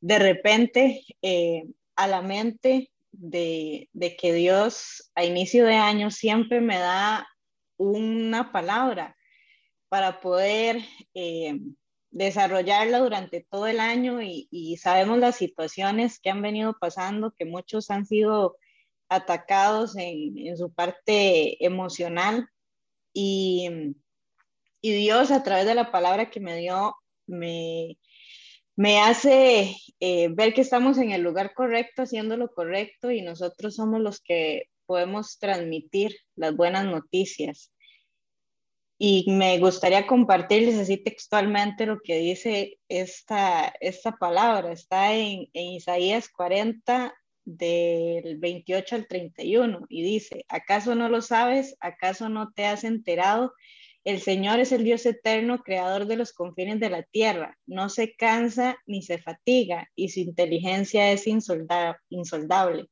de 0.00 0.18
repente 0.18 1.02
eh, 1.22 1.64
a 1.96 2.06
la 2.06 2.22
mente 2.22 2.90
de, 3.12 3.88
de, 3.92 4.16
que 4.16 4.32
Dios 4.32 5.10
a 5.14 5.24
inicio 5.24 5.64
de 5.64 5.74
año 5.74 6.10
siempre 6.10 6.60
me 6.60 6.78
da 6.78 7.26
una 7.76 8.52
palabra 8.52 9.16
para 9.88 10.20
poder 10.20 10.82
eh, 11.14 11.58
desarrollarla 12.10 12.98
durante 12.98 13.46
todo 13.48 13.66
el 13.66 13.80
año 13.80 14.22
y, 14.22 14.48
y, 14.50 14.76
sabemos 14.76 15.18
las 15.18 15.36
situaciones 15.36 16.20
que 16.20 16.30
han 16.30 16.42
venido 16.42 16.76
pasando, 16.78 17.34
que 17.36 17.44
muchos 17.44 17.90
han 17.90 18.06
sido 18.06 18.56
atacados 19.08 19.96
en, 19.96 20.36
en 20.38 20.56
su 20.56 20.72
parte 20.72 21.64
emocional 21.64 22.48
y 23.12 23.94
y 24.80 24.92
Dios 24.92 25.30
a 25.30 25.42
través 25.42 25.66
de 25.66 25.74
la 25.74 25.90
palabra 25.90 26.30
que 26.30 26.40
me 26.40 26.56
dio 26.56 26.94
me, 27.26 27.98
me 28.76 29.00
hace 29.00 29.76
eh, 30.00 30.28
ver 30.30 30.54
que 30.54 30.60
estamos 30.60 30.98
en 30.98 31.10
el 31.10 31.22
lugar 31.22 31.52
correcto, 31.54 32.02
haciendo 32.02 32.36
lo 32.36 32.48
correcto 32.48 33.10
y 33.10 33.22
nosotros 33.22 33.74
somos 33.74 34.00
los 34.00 34.20
que 34.20 34.64
podemos 34.86 35.38
transmitir 35.38 36.16
las 36.36 36.56
buenas 36.56 36.86
noticias. 36.86 37.72
Y 39.00 39.30
me 39.30 39.58
gustaría 39.58 40.06
compartirles 40.06 40.76
así 40.76 40.96
textualmente 40.96 41.86
lo 41.86 42.00
que 42.00 42.18
dice 42.18 42.78
esta, 42.88 43.72
esta 43.80 44.12
palabra. 44.16 44.72
Está 44.72 45.14
en, 45.14 45.48
en 45.52 45.66
Isaías 45.74 46.28
40, 46.28 47.14
del 47.44 48.36
28 48.38 48.94
al 48.94 49.06
31, 49.06 49.86
y 49.88 50.02
dice, 50.02 50.44
¿acaso 50.48 50.94
no 50.94 51.08
lo 51.08 51.22
sabes? 51.22 51.76
¿Acaso 51.80 52.28
no 52.28 52.52
te 52.52 52.66
has 52.66 52.84
enterado? 52.84 53.54
El 54.08 54.22
Señor 54.22 54.58
es 54.58 54.72
el 54.72 54.84
Dios 54.84 55.04
eterno, 55.04 55.62
creador 55.62 56.06
de 56.06 56.16
los 56.16 56.32
confines 56.32 56.80
de 56.80 56.88
la 56.88 57.02
tierra. 57.02 57.58
No 57.66 57.90
se 57.90 58.16
cansa 58.16 58.78
ni 58.86 59.02
se 59.02 59.18
fatiga 59.18 59.86
y 59.94 60.08
su 60.08 60.20
inteligencia 60.20 61.12
es 61.12 61.26
insoldable. 61.26 62.86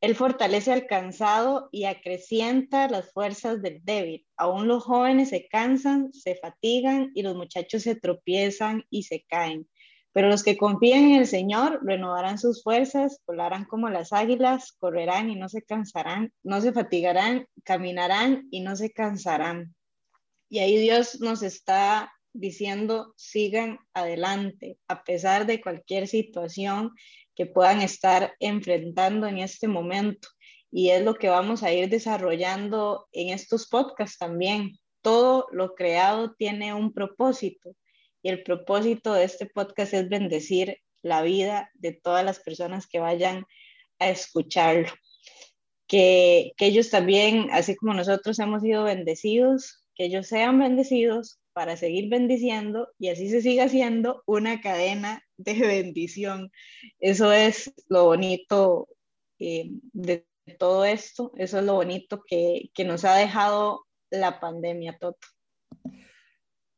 Él 0.00 0.14
fortalece 0.14 0.70
al 0.70 0.86
cansado 0.86 1.68
y 1.72 1.86
acrecienta 1.86 2.86
las 2.86 3.12
fuerzas 3.12 3.62
del 3.62 3.84
débil. 3.84 4.24
Aún 4.36 4.68
los 4.68 4.84
jóvenes 4.84 5.30
se 5.30 5.48
cansan, 5.48 6.12
se 6.12 6.36
fatigan 6.36 7.10
y 7.16 7.22
los 7.22 7.34
muchachos 7.34 7.82
se 7.82 7.96
tropiezan 7.96 8.84
y 8.90 9.02
se 9.02 9.24
caen. 9.28 9.68
Pero 10.12 10.28
los 10.28 10.44
que 10.44 10.56
confían 10.56 11.02
en 11.06 11.14
el 11.16 11.26
Señor 11.26 11.80
renovarán 11.82 12.38
sus 12.38 12.62
fuerzas, 12.62 13.20
volarán 13.26 13.64
como 13.64 13.88
las 13.88 14.12
águilas, 14.12 14.70
correrán 14.78 15.30
y 15.30 15.34
no 15.34 15.48
se 15.48 15.62
cansarán, 15.62 16.32
no 16.44 16.60
se 16.60 16.72
fatigarán, 16.72 17.48
caminarán 17.64 18.46
y 18.52 18.60
no 18.60 18.76
se 18.76 18.92
cansarán. 18.92 19.74
Y 20.54 20.60
ahí 20.60 20.78
Dios 20.78 21.20
nos 21.20 21.42
está 21.42 22.12
diciendo, 22.32 23.12
sigan 23.16 23.80
adelante, 23.92 24.78
a 24.86 25.02
pesar 25.02 25.46
de 25.46 25.60
cualquier 25.60 26.06
situación 26.06 26.92
que 27.34 27.46
puedan 27.46 27.82
estar 27.82 28.36
enfrentando 28.38 29.26
en 29.26 29.38
este 29.38 29.66
momento. 29.66 30.28
Y 30.70 30.90
es 30.90 31.02
lo 31.02 31.16
que 31.16 31.28
vamos 31.28 31.64
a 31.64 31.72
ir 31.72 31.88
desarrollando 31.88 33.08
en 33.10 33.30
estos 33.30 33.66
podcasts 33.66 34.16
también. 34.16 34.78
Todo 35.02 35.48
lo 35.50 35.74
creado 35.74 36.36
tiene 36.36 36.72
un 36.72 36.92
propósito 36.92 37.74
y 38.22 38.28
el 38.28 38.44
propósito 38.44 39.12
de 39.12 39.24
este 39.24 39.46
podcast 39.46 39.92
es 39.92 40.08
bendecir 40.08 40.78
la 41.02 41.22
vida 41.22 41.68
de 41.74 41.94
todas 41.94 42.24
las 42.24 42.38
personas 42.38 42.86
que 42.86 43.00
vayan 43.00 43.44
a 43.98 44.08
escucharlo. 44.08 44.86
Que, 45.88 46.52
que 46.56 46.66
ellos 46.66 46.90
también, 46.90 47.48
así 47.50 47.74
como 47.74 47.92
nosotros 47.92 48.38
hemos 48.38 48.62
sido 48.62 48.84
bendecidos, 48.84 49.83
que 49.94 50.04
ellos 50.04 50.26
sean 50.26 50.58
bendecidos 50.58 51.40
para 51.52 51.76
seguir 51.76 52.08
bendiciendo 52.10 52.88
y 52.98 53.08
así 53.08 53.28
se 53.28 53.40
sigue 53.40 53.62
haciendo 53.62 54.22
una 54.26 54.60
cadena 54.60 55.22
de 55.36 55.54
bendición. 55.60 56.50
Eso 57.00 57.32
es 57.32 57.72
lo 57.88 58.04
bonito 58.04 58.88
eh, 59.38 59.70
de 59.92 60.26
todo 60.58 60.84
esto, 60.84 61.32
eso 61.36 61.58
es 61.58 61.64
lo 61.64 61.74
bonito 61.74 62.22
que, 62.26 62.70
que 62.74 62.84
nos 62.84 63.04
ha 63.04 63.14
dejado 63.14 63.86
la 64.10 64.40
pandemia, 64.40 64.98
Toto. 64.98 65.26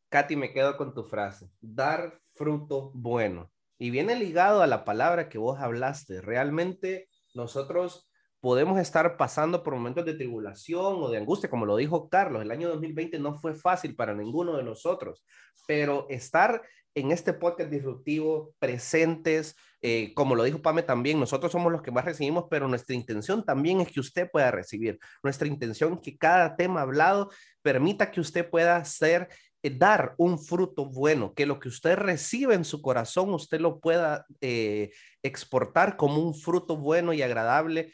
Katy, 0.08 0.36
me 0.36 0.52
quedo 0.52 0.76
con 0.76 0.94
tu 0.94 1.04
frase, 1.04 1.50
dar 1.60 2.20
fruto 2.34 2.92
bueno. 2.94 3.50
Y 3.78 3.90
viene 3.90 4.16
ligado 4.16 4.62
a 4.62 4.66
la 4.66 4.84
palabra 4.84 5.28
que 5.28 5.38
vos 5.38 5.58
hablaste. 5.60 6.20
Realmente 6.20 7.08
nosotros 7.34 8.08
podemos 8.46 8.78
estar 8.78 9.16
pasando 9.16 9.64
por 9.64 9.74
momentos 9.74 10.04
de 10.04 10.14
tribulación 10.14 11.02
o 11.02 11.10
de 11.10 11.18
angustia, 11.18 11.50
como 11.50 11.66
lo 11.66 11.76
dijo 11.76 12.08
Carlos, 12.08 12.42
el 12.42 12.52
año 12.52 12.68
2020 12.68 13.18
no 13.18 13.34
fue 13.34 13.56
fácil 13.56 13.96
para 13.96 14.14
ninguno 14.14 14.56
de 14.56 14.62
nosotros, 14.62 15.24
pero 15.66 16.06
estar 16.10 16.62
en 16.94 17.10
este 17.10 17.32
podcast 17.32 17.72
disruptivo, 17.72 18.54
presentes, 18.60 19.56
eh, 19.82 20.14
como 20.14 20.36
lo 20.36 20.44
dijo 20.44 20.62
Pame 20.62 20.84
también, 20.84 21.18
nosotros 21.18 21.50
somos 21.50 21.72
los 21.72 21.82
que 21.82 21.90
más 21.90 22.04
recibimos, 22.04 22.44
pero 22.48 22.68
nuestra 22.68 22.94
intención 22.94 23.44
también 23.44 23.80
es 23.80 23.90
que 23.90 23.98
usted 23.98 24.30
pueda 24.30 24.52
recibir. 24.52 25.00
Nuestra 25.24 25.48
intención 25.48 26.00
que 26.00 26.16
cada 26.16 26.54
tema 26.54 26.82
hablado 26.82 27.32
permita 27.62 28.12
que 28.12 28.20
usted 28.20 28.48
pueda 28.48 28.84
ser 28.84 29.28
dar 29.70 30.14
un 30.18 30.38
fruto 30.38 30.86
bueno, 30.86 31.34
que 31.34 31.46
lo 31.46 31.58
que 31.58 31.68
usted 31.68 31.96
recibe 31.96 32.54
en 32.54 32.64
su 32.64 32.82
corazón, 32.82 33.32
usted 33.34 33.60
lo 33.60 33.80
pueda 33.80 34.26
eh, 34.40 34.90
exportar 35.22 35.96
como 35.96 36.22
un 36.22 36.34
fruto 36.34 36.76
bueno 36.76 37.12
y 37.12 37.22
agradable 37.22 37.92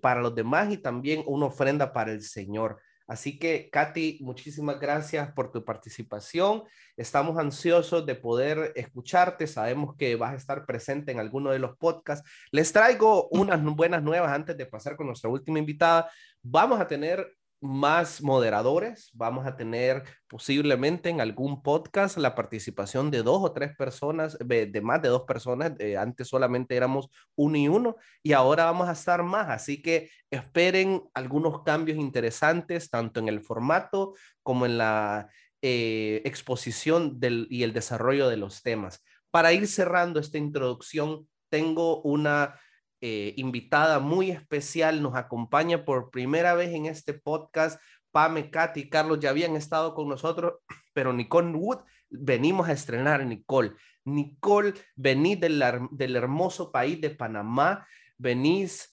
para 0.00 0.20
los 0.20 0.32
demás 0.32 0.72
y 0.72 0.78
también 0.78 1.24
una 1.26 1.46
ofrenda 1.46 1.92
para 1.92 2.12
el 2.12 2.22
Señor. 2.22 2.78
Así 3.06 3.38
que, 3.38 3.70
Katy, 3.70 4.18
muchísimas 4.20 4.80
gracias 4.80 5.30
por 5.32 5.52
tu 5.52 5.64
participación. 5.64 6.64
Estamos 6.96 7.38
ansiosos 7.38 8.04
de 8.04 8.16
poder 8.16 8.72
escucharte. 8.74 9.46
Sabemos 9.46 9.94
que 9.96 10.16
vas 10.16 10.32
a 10.32 10.36
estar 10.36 10.66
presente 10.66 11.12
en 11.12 11.20
alguno 11.20 11.50
de 11.50 11.60
los 11.60 11.76
podcasts. 11.76 12.28
Les 12.50 12.72
traigo 12.72 13.28
unas 13.30 13.62
buenas 13.62 14.02
nuevas 14.02 14.32
antes 14.32 14.56
de 14.56 14.66
pasar 14.66 14.96
con 14.96 15.06
nuestra 15.06 15.30
última 15.30 15.60
invitada. 15.60 16.10
Vamos 16.42 16.80
a 16.80 16.88
tener 16.88 17.32
más 17.60 18.22
moderadores. 18.22 19.10
Vamos 19.14 19.46
a 19.46 19.56
tener 19.56 20.04
posiblemente 20.28 21.08
en 21.08 21.20
algún 21.20 21.62
podcast 21.62 22.16
la 22.18 22.34
participación 22.34 23.10
de 23.10 23.22
dos 23.22 23.42
o 23.42 23.52
tres 23.52 23.76
personas, 23.76 24.36
de, 24.38 24.80
más 24.82 25.02
de 25.02 25.08
dos 25.08 25.22
personas. 25.22 25.72
Eh, 25.78 25.96
antes 25.96 26.28
solamente 26.28 26.76
éramos 26.76 27.08
uno 27.34 27.56
y 27.56 27.68
uno 27.68 27.96
y 28.22 28.32
ahora 28.32 28.66
vamos 28.66 28.88
a 28.88 28.92
estar 28.92 29.22
más. 29.22 29.48
Así 29.48 29.82
que 29.82 30.10
esperen 30.30 31.02
algunos 31.14 31.62
cambios 31.62 31.98
interesantes, 31.98 32.90
tanto 32.90 33.20
en 33.20 33.28
el 33.28 33.40
formato 33.40 34.14
como 34.42 34.66
en 34.66 34.78
la 34.78 35.28
eh, 35.62 36.22
exposición 36.24 37.18
del, 37.18 37.46
y 37.50 37.62
el 37.62 37.72
desarrollo 37.72 38.28
de 38.28 38.36
los 38.36 38.62
temas. 38.62 39.02
Para 39.30 39.52
ir 39.52 39.66
cerrando 39.66 40.20
esta 40.20 40.38
introducción, 40.38 41.28
tengo 41.48 42.02
una 42.02 42.58
eh, 43.00 43.34
invitada 43.36 43.98
muy 43.98 44.30
especial, 44.30 45.02
nos 45.02 45.14
acompaña 45.14 45.84
por 45.84 46.10
primera 46.10 46.54
vez 46.54 46.74
en 46.74 46.86
este 46.86 47.14
podcast. 47.14 47.80
Pame, 48.10 48.50
Katy 48.50 48.88
Carlos 48.88 49.20
ya 49.20 49.30
habían 49.30 49.56
estado 49.56 49.94
con 49.94 50.08
nosotros, 50.08 50.54
pero 50.94 51.12
Nicole 51.12 51.52
Wood, 51.52 51.80
venimos 52.08 52.68
a 52.68 52.72
estrenar 52.72 53.24
Nicole. 53.24 53.72
Nicole, 54.04 54.74
venís 54.94 55.40
del, 55.40 55.62
del 55.90 56.16
hermoso 56.16 56.72
país 56.72 57.00
de 57.00 57.10
Panamá, 57.10 57.86
venís, 58.16 58.90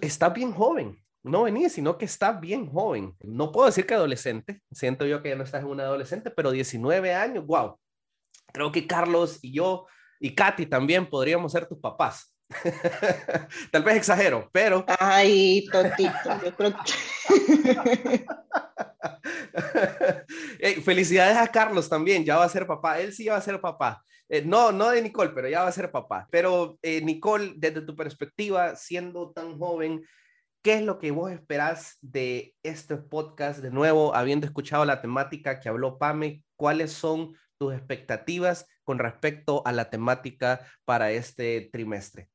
está 0.00 0.30
bien 0.30 0.52
joven, 0.52 0.98
no 1.22 1.42
venís, 1.42 1.72
sino 1.72 1.98
que 1.98 2.04
está 2.04 2.32
bien 2.32 2.66
joven. 2.66 3.14
No 3.20 3.52
puedo 3.52 3.66
decir 3.66 3.86
que 3.86 3.94
adolescente, 3.94 4.62
siento 4.70 5.06
yo 5.06 5.22
que 5.22 5.30
ya 5.30 5.36
no 5.36 5.44
estás 5.44 5.62
en 5.62 5.68
una 5.68 5.82
adolescente, 5.82 6.30
pero 6.30 6.50
19 6.50 7.14
años, 7.14 7.44
wow. 7.46 7.78
Creo 8.52 8.72
que 8.72 8.86
Carlos 8.86 9.40
y 9.42 9.52
yo 9.52 9.86
y 10.20 10.34
Katy 10.34 10.66
también 10.66 11.08
podríamos 11.08 11.52
ser 11.52 11.66
tus 11.66 11.78
papás. 11.78 12.35
Tal 13.72 13.82
vez 13.82 13.96
exagero, 13.96 14.48
pero. 14.52 14.84
Ay, 14.98 15.66
tontito, 15.70 16.12
yo 16.44 16.54
creo 16.54 16.76
felicidades 20.84 21.36
a 21.36 21.48
Carlos 21.48 21.88
también, 21.88 22.24
ya 22.24 22.36
va 22.36 22.44
a 22.44 22.48
ser 22.48 22.66
papá. 22.66 23.00
Él 23.00 23.12
sí 23.12 23.26
va 23.26 23.36
a 23.36 23.40
ser 23.40 23.60
papá. 23.60 24.04
Eh, 24.28 24.42
no, 24.44 24.72
no 24.72 24.90
de 24.90 25.02
Nicole, 25.02 25.30
pero 25.30 25.48
ya 25.48 25.62
va 25.62 25.68
a 25.68 25.72
ser 25.72 25.90
papá. 25.90 26.26
Pero 26.30 26.78
eh, 26.82 27.00
Nicole, 27.02 27.54
desde 27.56 27.82
tu 27.82 27.96
perspectiva, 27.96 28.76
siendo 28.76 29.32
tan 29.32 29.58
joven, 29.58 30.04
¿qué 30.62 30.74
es 30.74 30.82
lo 30.82 30.98
que 30.98 31.10
vos 31.10 31.30
esperás 31.30 31.98
de 32.00 32.54
este 32.62 32.96
podcast? 32.96 33.60
De 33.60 33.70
nuevo, 33.70 34.14
habiendo 34.14 34.46
escuchado 34.46 34.84
la 34.84 35.00
temática 35.00 35.60
que 35.60 35.68
habló 35.68 35.98
Pame, 35.98 36.42
¿cuáles 36.56 36.92
son 36.92 37.34
tus 37.58 37.74
expectativas 37.74 38.66
con 38.84 38.98
respecto 38.98 39.62
a 39.64 39.72
la 39.72 39.90
temática 39.90 40.66
para 40.84 41.10
este 41.10 41.68
trimestre? 41.72 42.28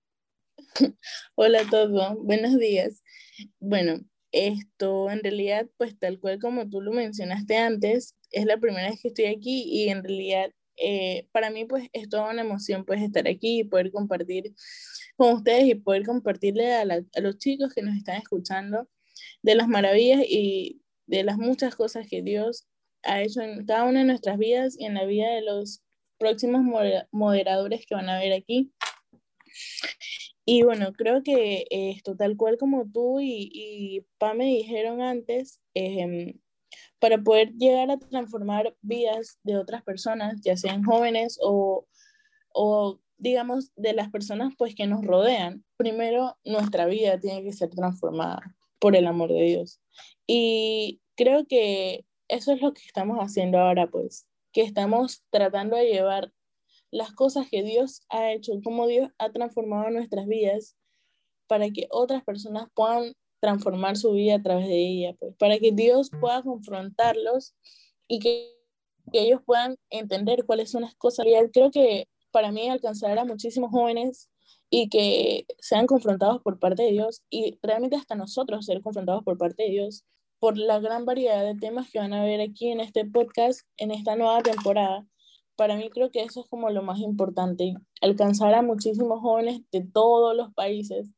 Hola 1.36 1.62
a 1.62 1.70
todos, 1.70 2.18
buenos 2.24 2.58
días. 2.58 3.04
Bueno, 3.60 4.00
esto 4.32 5.10
en 5.10 5.22
realidad, 5.22 5.68
pues 5.78 5.98
tal 6.00 6.20
cual 6.20 6.40
como 6.40 6.70
tú 6.70 6.82
lo 6.82 6.92
mencionaste 6.92 7.58
antes, 7.58 8.16
es 8.32 8.46
la 8.46 8.58
primera 8.58 8.90
vez 8.90 9.02
que 9.02 9.10
estoy 9.10 9.26
aquí 9.26 9.64
y 9.64 9.90
en 9.90 10.04
realidad 10.04 10.52
eh, 10.78 11.28
para 11.32 11.50
mí 11.50 11.66
pues 11.66 11.90
es 11.94 12.10
toda 12.10 12.32
una 12.32 12.42
emoción 12.42 12.86
pues 12.86 13.02
estar 13.02 13.28
aquí 13.28 13.60
y 13.60 13.64
poder 13.66 13.92
compartir 13.92 14.54
con 15.18 15.34
ustedes 15.34 15.66
y 15.66 15.76
poder 15.76 16.04
compartirle 16.06 16.74
a, 16.74 16.82
a 16.82 17.20
los 17.22 17.38
chicos 17.38 17.74
que 17.74 17.82
nos 17.82 17.96
están 17.96 18.18
escuchando 18.18 18.90
de 19.42 19.56
las 19.56 19.68
maravillas 19.68 20.22
y 20.28 20.82
de 21.06 21.24
las 21.24 21.38
muchas 21.38 21.76
cosas 21.76 22.08
que 22.10 22.22
Dios 22.22 22.68
ha 23.04 23.22
hecho 23.22 23.42
en 23.42 23.66
cada 23.66 23.84
una 23.86 24.00
de 24.00 24.06
nuestras 24.06 24.38
vidas 24.38 24.80
y 24.80 24.86
en 24.86 24.94
la 24.94 25.06
vida 25.06 25.30
de 25.32 25.42
los 25.42 25.84
próximos 26.18 26.62
moderadores 27.12 27.86
que 27.86 27.96
van 27.96 28.10
a 28.10 28.20
ver 28.20 28.34
aquí. 28.34 28.72
Y 30.54 30.64
bueno, 30.64 30.92
creo 30.92 31.24
que 31.24 31.66
esto, 31.70 32.18
tal 32.18 32.36
cual 32.36 32.58
como 32.58 32.86
tú 32.86 33.22
y, 33.22 33.50
y 33.54 34.06
Pa 34.18 34.34
me 34.34 34.48
dijeron 34.48 35.02
antes, 35.02 35.62
em, 35.74 36.42
para 37.00 37.18
poder 37.20 37.54
llegar 37.54 37.90
a 37.90 37.98
transformar 37.98 38.76
vidas 38.82 39.40
de 39.44 39.56
otras 39.56 39.82
personas, 39.82 40.42
ya 40.42 40.58
sean 40.58 40.84
jóvenes 40.84 41.40
o, 41.42 41.88
o 42.54 43.00
digamos 43.18 43.72
de 43.78 43.94
las 43.94 44.10
personas 44.10 44.54
pues 44.58 44.76
que 44.76 44.88
nos 44.88 45.06
rodean, 45.06 45.64
primero 45.78 46.38
nuestra 46.44 46.86
vida 46.86 47.18
tiene 47.18 47.44
que 47.44 47.54
ser 47.54 47.70
transformada 47.70 48.42
por 48.78 48.98
el 48.98 49.08
amor 49.08 49.32
de 49.32 49.44
Dios. 49.44 49.80
Y 50.28 51.00
creo 51.16 51.48
que 51.48 52.04
eso 52.28 52.52
es 52.52 52.62
lo 52.62 52.74
que 52.74 52.82
estamos 52.86 53.20
haciendo 53.20 53.58
ahora, 53.58 53.88
pues, 53.88 54.28
que 54.52 54.64
estamos 54.64 55.24
tratando 55.30 55.78
de 55.78 55.94
llevar 55.94 56.34
las 56.92 57.14
cosas 57.14 57.48
que 57.50 57.64
Dios 57.64 58.04
ha 58.10 58.32
hecho, 58.32 58.54
cómo 58.64 58.86
Dios 58.86 59.10
ha 59.18 59.32
transformado 59.32 59.90
nuestras 59.90 60.28
vidas 60.28 60.76
para 61.48 61.70
que 61.70 61.88
otras 61.90 62.24
personas 62.24 62.68
puedan 62.74 63.14
transformar 63.40 63.98
su 63.98 64.12
vida 64.12 64.36
a 64.36 64.42
través 64.42 64.68
de 64.68 64.78
ella, 64.78 65.16
pues, 65.20 65.36
para 65.38 65.58
que 65.58 65.72
Dios 65.72 66.12
pueda 66.20 66.44
confrontarlos 66.44 67.56
y 68.08 68.20
que, 68.20 68.58
ellos 69.14 69.42
puedan 69.46 69.78
entender 69.90 70.46
cuáles 70.46 70.72
son 70.72 70.84
las 70.84 70.96
cosas. 70.96 71.26
Y 71.26 71.34
creo 71.52 71.70
que 71.72 72.08
para 72.32 72.52
mí 72.52 72.70
alcanzar 72.70 73.18
a 73.20 73.26
muchísimos 73.26 73.72
jóvenes 73.72 74.30
y 74.70 74.88
que 74.88 75.46
sean 75.60 75.86
confrontados 75.86 76.42
por 76.42 76.60
parte 76.60 76.84
de 76.84 76.92
Dios 76.92 77.24
y 77.30 77.58
realmente 77.62 77.98
hasta 77.98 78.16
nosotros 78.16 78.66
ser 78.66 78.82
confrontados 78.82 79.24
por 79.24 79.38
parte 79.38 79.64
de 79.64 79.70
Dios 79.70 80.06
por 80.40 80.58
la 80.58 80.80
gran 80.80 81.04
variedad 81.06 81.44
de 81.44 81.56
temas 81.56 81.92
que 81.92 82.00
van 82.00 82.14
a 82.14 82.24
ver 82.24 82.40
aquí 82.42 82.70
en 82.70 82.80
este 82.80 83.04
podcast, 83.06 83.62
en 83.78 83.92
esta 83.92 84.16
nueva 84.16 84.42
temporada 84.42 85.06
para 85.62 85.76
mí 85.76 85.92
creo 85.92 86.10
que 86.10 86.24
eso 86.24 86.42
es 86.42 86.48
como 86.48 86.72
lo 86.72 86.82
más 86.82 86.98
importante, 87.02 87.76
alcanzar 88.02 88.52
a 88.56 88.64
muchísimos 88.64 89.22
jóvenes 89.22 89.62
de 89.72 89.82
todos 89.82 90.36
los 90.36 90.52
países 90.56 91.12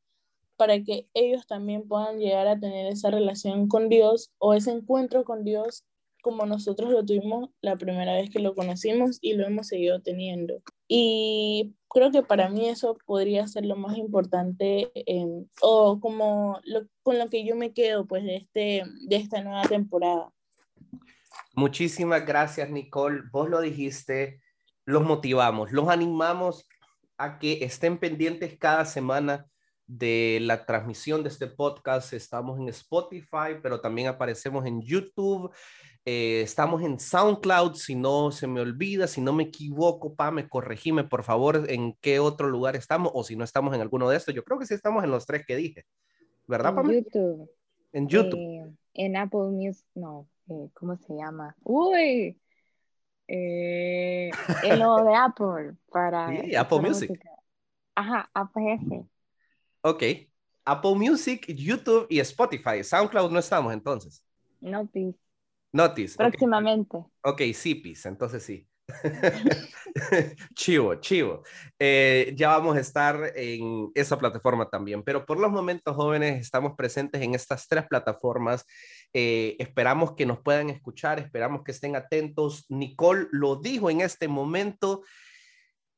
para 0.58 0.84
que 0.84 1.08
ellos 1.14 1.48
también 1.48 1.88
puedan 1.88 2.20
llegar 2.20 2.48
a 2.48 2.60
tener 2.60 2.88
esa 2.88 3.10
relación 3.10 3.70
con 3.70 3.88
Dios 3.88 4.34
o 4.40 4.54
ese 4.54 4.72
encuentro 4.72 5.24
con 5.24 5.46
Dios 5.46 5.86
como 6.22 6.46
nosotros 6.46 6.92
lo 6.92 7.06
tuvimos 7.06 7.52
la 7.62 7.78
primera 7.78 8.16
vez 8.16 8.30
que 8.30 8.40
lo 8.40 8.54
conocimos 8.54 9.18
y 9.22 9.32
lo 9.32 9.48
hemos 9.48 9.68
seguido 9.68 10.02
teniendo. 10.02 10.62
Y 10.90 11.74
creo 11.88 12.12
que 12.12 12.22
para 12.22 12.50
mí 12.50 12.68
eso 12.68 12.98
podría 13.06 13.48
ser 13.48 13.66
lo 13.66 13.78
más 13.78 13.98
importante 13.98 14.92
o 15.62 16.02
como 16.02 16.60
con 17.02 17.18
lo 17.18 17.30
que 17.30 17.46
yo 17.46 17.56
me 17.56 17.72
quedo 17.72 18.08
pues 18.08 18.26
de, 18.26 18.36
este, 18.36 18.84
de 19.08 19.16
esta 19.16 19.42
nueva 19.42 19.62
temporada. 19.70 20.34
Muchísimas 21.54 22.26
gracias, 22.26 22.70
Nicole. 22.70 23.22
Vos 23.32 23.50
lo 23.50 23.62
dijiste, 23.62 24.42
los 24.86 25.04
motivamos, 25.04 25.72
los 25.72 25.88
animamos 25.88 26.68
a 27.18 27.38
que 27.38 27.64
estén 27.64 28.00
pendientes 28.00 28.58
cada 28.58 28.86
semana 28.86 29.46
de 29.86 30.40
la 30.42 30.66
transmisión 30.66 31.22
de 31.22 31.30
este 31.30 31.48
podcast. 31.48 32.14
Estamos 32.14 32.60
en 32.60 32.70
Spotify, 32.70 33.60
pero 33.62 33.80
también 33.82 34.08
aparecemos 34.08 34.66
en 34.66 34.82
YouTube. 34.82 35.54
Eh, 36.06 36.42
estamos 36.42 36.82
en 36.82 37.00
SoundCloud, 37.00 37.76
si 37.76 37.96
no 37.96 38.32
se 38.32 38.48
me 38.48 38.60
olvida, 38.60 39.08
si 39.08 39.22
no 39.22 39.32
me 39.32 39.44
equivoco, 39.44 40.16
me 40.32 40.50
corregime 40.50 41.04
por 41.04 41.24
favor 41.24 41.66
en 41.70 41.94
qué 42.02 42.20
otro 42.20 42.50
lugar 42.50 42.76
estamos 42.76 43.12
o 43.14 43.24
si 43.24 43.36
no 43.36 43.44
estamos 43.44 43.74
en 43.76 43.82
alguno 43.82 44.10
de 44.10 44.18
estos. 44.18 44.34
Yo 44.34 44.44
creo 44.44 44.60
que 44.60 44.66
sí 44.66 44.74
estamos 44.74 45.04
en 45.04 45.12
los 45.12 45.26
tres 45.26 45.46
que 45.46 45.56
dije, 45.56 45.86
¿verdad, 46.48 46.74
En 46.80 46.92
YouTube. 46.92 47.52
En 47.94 48.08
YouTube. 48.08 48.40
Eh, 48.40 48.74
en 48.96 49.18
Apple 49.18 49.52
Music, 49.52 49.86
no. 49.94 50.28
Eh, 50.50 50.70
¿cómo 50.74 50.98
se 50.98 51.14
llama? 51.16 51.56
Uy, 51.64 52.40
Eh, 53.28 54.30
el 54.64 54.80
logo 54.80 55.04
de 55.04 55.16
Apple 55.16 55.76
para... 55.92 56.30
Sí, 56.30 56.56
Apple 56.56 56.80
Music. 56.80 57.12
Ajá, 57.96 58.30
APS. 58.34 59.06
Ok. 59.82 60.04
Apple 60.66 60.96
Music, 60.96 61.46
YouTube 61.48 62.08
y 62.10 62.20
Spotify. 62.20 62.84
SoundCloud 62.84 63.32
no 63.32 63.40
estamos 63.40 63.74
entonces. 63.74 64.24
Notice. 64.62 65.18
Notice. 65.74 66.16
Próximamente. 66.18 66.98
Ok, 67.24 67.42
sí, 67.54 67.76
PIS, 67.76 68.06
entonces 68.06 68.44
sí. 68.44 68.68
chivo, 70.56 70.96
chivo. 70.96 71.44
Eh, 71.80 72.34
ya 72.36 72.50
vamos 72.50 72.76
a 72.78 72.80
estar 72.80 73.32
en 73.36 73.90
esa 73.96 74.18
plataforma 74.18 74.70
también, 74.70 75.04
pero 75.04 75.26
por 75.26 75.40
los 75.40 75.52
momentos 75.52 75.96
jóvenes 75.96 76.42
estamos 76.42 76.76
presentes 76.76 77.22
en 77.22 77.34
estas 77.36 77.68
tres 77.68 77.86
plataformas. 77.88 78.66
Eh, 79.14 79.56
esperamos 79.60 80.14
que 80.14 80.26
nos 80.26 80.40
puedan 80.40 80.70
escuchar, 80.70 81.20
esperamos 81.20 81.64
que 81.64 81.72
estén 81.72 81.96
atentos. 81.96 82.66
Nicole 82.70 83.28
lo 83.32 83.56
dijo 83.56 83.90
en 83.90 84.02
este 84.02 84.28
momento. 84.28 85.04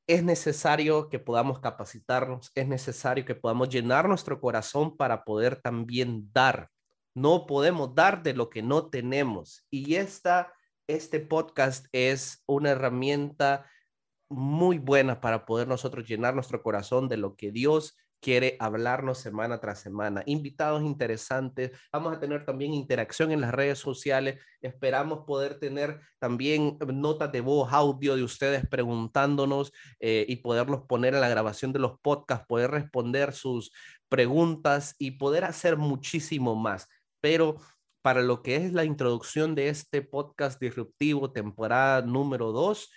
Es 0.08 0.24
necesario 0.24 1.10
que 1.10 1.18
podamos 1.18 1.60
capacitarnos, 1.60 2.52
es 2.54 2.68
necesario 2.68 3.26
que 3.26 3.34
podamos 3.34 3.70
llenar 3.70 4.08
nuestro 4.08 4.40
corazón 4.40 4.96
para 4.98 5.24
poder 5.24 5.56
también 5.56 6.30
dar. 6.32 6.70
No 7.16 7.48
podemos 7.48 7.96
dar 7.96 8.22
de 8.22 8.34
lo 8.34 8.50
que 8.50 8.62
no 8.62 8.90
tenemos. 8.90 9.66
Y 9.72 9.96
esta 9.96 10.54
este 10.88 11.20
podcast 11.20 11.88
es 11.92 12.44
una 12.46 12.72
herramienta 12.72 13.70
muy 14.30 14.78
buena 14.78 15.20
para 15.20 15.46
poder 15.46 15.68
nosotros 15.68 16.08
llenar 16.08 16.36
nuestro 16.36 16.62
corazón 16.62 17.08
de 17.10 17.18
lo 17.18 17.36
que 17.36 17.52
Dios 17.52 17.98
quiere 18.22 18.58
hablarnos 18.60 19.20
semana 19.20 19.60
tras 19.60 19.80
semana. 19.80 20.24
Invitados 20.26 20.84
interesantes. 20.84 21.72
Vamos 21.92 22.16
a 22.16 22.20
tener 22.20 22.46
también 22.46 22.74
interacción 22.74 23.32
en 23.32 23.42
las 23.42 23.54
redes 23.54 23.80
sociales. 23.80 24.42
Esperamos 24.62 25.26
poder 25.26 25.60
tener 25.60 26.00
también 26.20 26.78
notas 26.88 27.32
de 27.32 27.42
voz, 27.42 27.72
audio 27.72 28.16
de 28.16 28.24
ustedes 28.24 28.68
preguntándonos 28.68 29.72
eh, 30.00 30.26
y 30.28 30.38
poderlos 30.38 30.84
poner 30.88 31.14
en 31.14 31.22
la 31.22 31.30
grabación 31.30 31.72
de 31.72 31.80
los 31.80 32.00
podcasts, 32.00 32.48
poder 32.48 32.72
responder 32.72 33.34
sus 33.34 33.72
preguntas 34.10 34.96
y 34.98 35.12
poder 35.12 35.44
hacer 35.44 35.78
muchísimo 35.78 36.56
más. 36.56 36.88
Pero 37.22 37.58
para 38.06 38.22
lo 38.22 38.44
que 38.44 38.58
es 38.58 38.72
la 38.72 38.86
introducción 38.86 39.56
de 39.56 39.70
este 39.70 40.04
podcast 40.04 40.62
disruptivo, 40.62 41.32
temporada 41.32 42.04
número 42.04 42.52
2. 42.52 42.92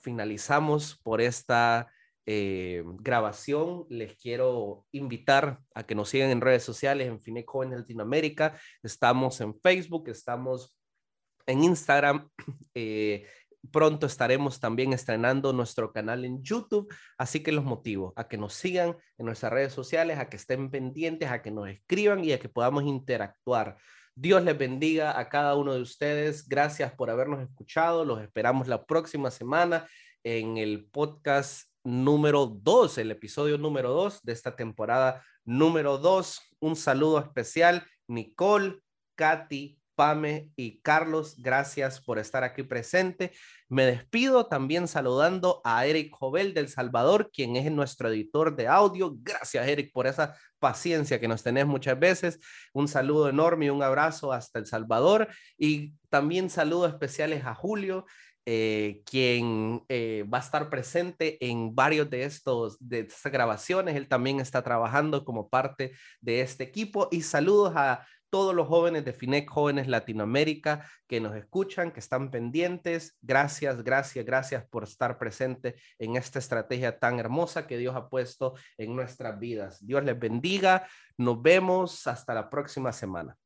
Finalizamos 0.00 0.98
por 1.04 1.20
esta 1.20 1.88
eh, 2.26 2.82
grabación. 3.00 3.84
Les 3.88 4.16
quiero 4.16 4.86
invitar 4.92 5.60
a 5.74 5.84
que 5.84 5.94
nos 5.94 6.08
sigan 6.08 6.30
en 6.30 6.40
redes 6.40 6.62
sociales, 6.62 7.08
en 7.08 7.20
Fineco 7.20 7.62
en 7.62 7.72
Latinoamérica. 7.72 8.58
Estamos 8.82 9.40
en 9.40 9.58
Facebook, 9.60 10.08
estamos 10.08 10.76
en 11.46 11.64
Instagram. 11.64 12.28
Eh, 12.74 13.26
pronto 13.70 14.06
estaremos 14.06 14.58
también 14.58 14.92
estrenando 14.92 15.52
nuestro 15.52 15.92
canal 15.92 16.24
en 16.24 16.42
YouTube, 16.42 16.92
así 17.18 17.42
que 17.42 17.52
los 17.52 17.64
motivo 17.64 18.12
a 18.16 18.26
que 18.26 18.38
nos 18.38 18.54
sigan 18.54 18.96
en 19.18 19.26
nuestras 19.26 19.52
redes 19.52 19.72
sociales, 19.72 20.18
a 20.18 20.28
que 20.28 20.36
estén 20.36 20.70
pendientes, 20.70 21.30
a 21.30 21.42
que 21.42 21.50
nos 21.50 21.68
escriban 21.68 22.24
y 22.24 22.32
a 22.32 22.40
que 22.40 22.48
podamos 22.48 22.84
interactuar. 22.84 23.76
Dios 24.14 24.42
les 24.42 24.56
bendiga 24.58 25.18
a 25.18 25.28
cada 25.28 25.54
uno 25.56 25.74
de 25.74 25.80
ustedes. 25.80 26.48
Gracias 26.48 26.92
por 26.92 27.10
habernos 27.10 27.40
escuchado. 27.40 28.04
Los 28.04 28.20
esperamos 28.22 28.68
la 28.68 28.84
próxima 28.84 29.30
semana 29.30 29.86
en 30.24 30.58
el 30.58 30.86
podcast 30.86 31.71
número 31.84 32.46
2, 32.46 32.98
el 32.98 33.10
episodio 33.10 33.58
número 33.58 33.92
2 33.92 34.20
de 34.22 34.32
esta 34.32 34.56
temporada 34.56 35.24
número 35.44 35.98
2. 35.98 36.40
Un 36.60 36.76
saludo 36.76 37.18
especial, 37.18 37.86
Nicole, 38.06 38.80
Katy, 39.16 39.82
Pame 39.94 40.50
y 40.56 40.80
Carlos, 40.80 41.36
gracias 41.38 42.00
por 42.00 42.18
estar 42.18 42.44
aquí 42.44 42.62
presente. 42.62 43.32
Me 43.68 43.84
despido 43.84 44.46
también 44.46 44.88
saludando 44.88 45.60
a 45.64 45.86
Eric 45.86 46.14
Jovel 46.14 46.54
del 46.54 46.68
Salvador, 46.68 47.30
quien 47.32 47.56
es 47.56 47.70
nuestro 47.70 48.08
editor 48.08 48.56
de 48.56 48.68
audio. 48.68 49.14
Gracias, 49.20 49.66
Eric, 49.66 49.92
por 49.92 50.06
esa 50.06 50.34
paciencia 50.58 51.20
que 51.20 51.28
nos 51.28 51.42
tenés 51.42 51.66
muchas 51.66 51.98
veces. 51.98 52.38
Un 52.72 52.88
saludo 52.88 53.28
enorme 53.28 53.66
y 53.66 53.70
un 53.70 53.82
abrazo 53.82 54.32
hasta 54.32 54.58
El 54.58 54.66
Salvador. 54.66 55.28
Y 55.58 55.94
también 56.08 56.48
saludos 56.50 56.92
especiales 56.92 57.44
a 57.44 57.54
Julio, 57.54 58.06
eh, 58.46 59.02
quien 59.04 59.84
eh, 59.88 60.24
va 60.32 60.38
a 60.38 60.40
estar 60.40 60.68
presente 60.68 61.38
en 61.44 61.74
varios 61.74 62.10
de 62.10 62.24
estos 62.24 62.76
de 62.80 63.00
estas 63.00 63.30
grabaciones. 63.30 63.96
Él 63.96 64.08
también 64.08 64.40
está 64.40 64.62
trabajando 64.62 65.24
como 65.24 65.48
parte 65.48 65.92
de 66.20 66.40
este 66.40 66.64
equipo. 66.64 67.08
Y 67.10 67.22
saludos 67.22 67.72
a 67.76 68.06
todos 68.32 68.54
los 68.54 68.66
jóvenes 68.66 69.04
de 69.04 69.12
FINEC 69.12 69.50
Jóvenes 69.50 69.88
Latinoamérica 69.88 70.88
que 71.06 71.20
nos 71.20 71.36
escuchan, 71.36 71.92
que 71.92 72.00
están 72.00 72.30
pendientes. 72.30 73.18
Gracias, 73.20 73.84
gracias, 73.84 74.24
gracias 74.24 74.66
por 74.70 74.84
estar 74.84 75.18
presente 75.18 75.76
en 75.98 76.16
esta 76.16 76.38
estrategia 76.38 76.98
tan 76.98 77.18
hermosa 77.18 77.66
que 77.66 77.76
Dios 77.76 77.94
ha 77.94 78.08
puesto 78.08 78.54
en 78.78 78.96
nuestras 78.96 79.38
vidas. 79.38 79.86
Dios 79.86 80.02
les 80.02 80.18
bendiga. 80.18 80.88
Nos 81.18 81.42
vemos 81.42 82.06
hasta 82.06 82.32
la 82.32 82.48
próxima 82.48 82.90
semana. 82.90 83.36